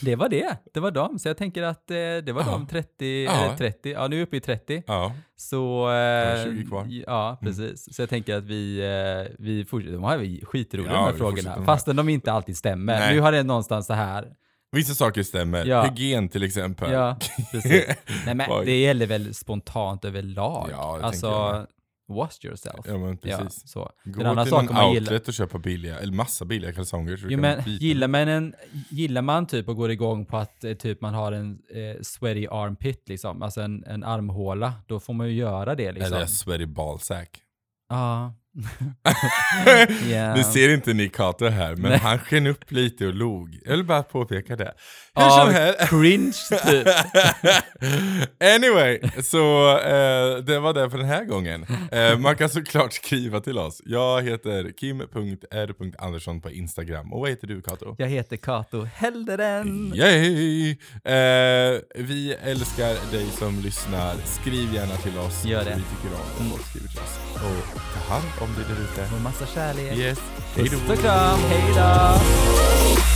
det 0.00 0.16
var 0.16 0.28
det. 0.28 0.56
Det 0.74 0.80
var 0.80 0.90
dem. 0.90 1.18
Så 1.18 1.28
jag 1.28 1.36
tänker 1.36 1.62
att 1.62 1.90
eh, 1.90 1.94
det 1.96 2.32
var 2.32 2.42
Ja. 2.42 2.50
de 2.52 2.66
30, 2.66 3.24
Ja. 3.24 3.44
eller 3.44 3.56
30. 3.56 3.90
Ja, 3.92 4.08
nu 4.08 4.16
är 4.16 4.18
vi 4.18 4.22
uppe 4.24 4.36
i 4.36 4.40
30. 4.40 4.82
Ja, 4.86 5.12
Så... 5.36 5.90
Eh, 5.92 6.44
20 6.44 6.66
kvar. 6.66 6.82
Mm. 6.82 7.04
Ja, 7.06 7.38
precis. 7.42 7.94
Så 7.94 8.02
jag 8.02 8.08
tänker 8.08 8.36
att 8.36 8.44
vi, 8.44 8.78
eh, 8.80 9.32
vi 9.38 9.64
fortsätter. 9.64 9.94
De 9.94 10.02
har 10.02 10.44
skitroliga 10.46 10.92
Ja, 10.92 10.98
de 10.98 11.04
här 11.04 11.12
frågorna. 11.12 11.64
Fastän 11.64 11.96
de 11.96 12.08
inte 12.08 12.32
alltid 12.32 12.56
stämmer. 12.56 12.98
Nej. 13.00 13.14
Nu 13.14 13.20
har 13.20 13.32
det 13.32 13.42
någonstans 13.42 13.86
så 13.86 13.92
här. 13.92 14.32
vissa 14.72 14.94
saker 14.94 15.22
stämmer. 15.22 15.64
Ja. 15.66 15.82
Hygien 15.82 16.28
till 16.28 16.42
exempel. 16.42 16.92
Ja, 16.92 17.16
precis. 17.52 17.84
Nej 18.26 18.34
men 18.34 18.64
det 18.64 18.80
gäller 18.80 19.06
väl 19.06 19.34
spontant 19.34 20.04
överlag. 20.04 20.68
Ja, 20.72 20.96
det 21.00 21.04
alltså, 21.06 21.66
wash 22.12 22.44
yourself. 22.44 22.80
Ja 22.84 22.98
men 22.98 23.18
Ja, 23.22 23.38
precis. 23.38 23.70
så. 23.70 23.90
Gå 24.04 24.20
en 24.20 24.26
annan 24.26 24.44
till 24.44 24.54
någon 24.54 24.64
man 24.64 24.92
gillar... 24.92 25.02
outlet 25.02 25.28
och 25.28 25.34
köpa 25.34 25.58
billiga, 25.58 25.98
eller 25.98 26.12
massa 26.12 26.44
billiga 26.44 26.72
kalsonger 26.72 27.16
så 27.16 27.26
Jo, 27.30 27.38
men 27.38 27.62
gillar 27.66 28.08
man, 28.08 28.28
en, 28.28 28.54
gillar 28.90 29.22
man 29.22 29.46
typ 29.46 29.68
och 29.68 29.76
går 29.76 29.90
igång 29.90 30.26
på 30.26 30.36
att 30.36 30.64
eh, 30.64 30.74
typ 30.74 31.00
man 31.00 31.14
har 31.14 31.32
en 31.32 31.58
eh, 31.70 32.02
sweaty 32.02 32.46
armpit 32.50 33.08
liksom, 33.08 33.42
alltså 33.42 33.60
en, 33.60 33.84
en 33.84 34.04
armhåla, 34.04 34.74
då 34.86 35.00
får 35.00 35.14
man 35.14 35.28
ju 35.28 35.34
göra 35.34 35.74
det 35.74 35.92
liksom. 35.92 36.16
Eller 36.16 36.26
sweaty 36.26 36.66
ballsack. 36.66 37.42
Ja. 37.88 38.34
Ja. 40.10 40.34
Nu 40.34 40.42
ser 40.44 40.74
inte 40.74 40.92
ni 40.92 41.08
Kato 41.08 41.46
här, 41.48 41.76
men 41.76 41.90
Nej. 41.90 41.98
han 42.00 42.18
sken 42.18 42.46
upp 42.46 42.70
lite 42.72 43.06
och 43.06 43.14
log. 43.14 43.58
Jag 43.64 43.70
vill 43.72 43.84
bara 43.84 44.02
påpeka 44.02 44.56
det. 44.56 44.74
Hur 45.14 45.22
Ja, 45.22 45.44
som 45.44 45.54
helst. 45.54 45.80
cringe 45.88 46.32
typ. 46.66 46.88
anyway, 48.56 49.00
så 49.22 49.70
eh, 49.78 50.36
det 50.36 50.58
var 50.58 50.72
det 50.74 50.90
för 50.90 50.98
den 50.98 51.06
här 51.06 51.24
gången. 51.24 51.66
Eh, 51.92 52.18
man 52.18 52.36
kan 52.36 52.48
såklart 52.48 52.92
skriva 52.92 53.40
till 53.40 53.58
oss. 53.58 53.82
Jag 53.84 54.22
heter 54.22 54.72
kim.r.andersson 54.80 56.40
på 56.40 56.50
Instagram. 56.50 57.12
Och 57.12 57.20
vad 57.20 57.30
heter 57.30 57.46
du 57.46 57.62
Kato? 57.62 57.94
Jag 57.98 58.08
heter 58.08 58.36
Kato 58.36 58.84
Helderen. 58.94 59.92
Yay! 59.94 60.70
Eh, 60.70 61.80
vi 61.94 62.36
älskar 62.44 63.12
dig 63.12 63.26
som 63.38 63.60
lyssnar. 63.60 64.14
Skriv 64.24 64.74
gärna 64.74 64.96
till 64.96 65.18
oss. 65.18 65.44
Gör 65.44 65.64
det. 65.64 65.74
Vi 65.76 65.82
tycker 65.96 66.16
om 66.16 66.44
när 66.44 66.50
folk 66.50 66.66
skriver 66.70 66.88
till 66.88 66.98
oss. 67.00 67.18
Och 67.34 67.80
ta 67.94 68.14
hand 68.14 68.24
om 68.40 68.41
om 68.42 68.54
du 68.56 68.62
där 68.74 68.82
ute. 68.82 69.14
Och 69.14 69.20
massa 69.20 69.46
kärlek. 69.46 69.96
Yes. 69.96 70.18
Puss 70.54 70.72
och 70.90 70.98
kram. 70.98 71.38
Hej 71.48 71.74
då. 71.76 73.11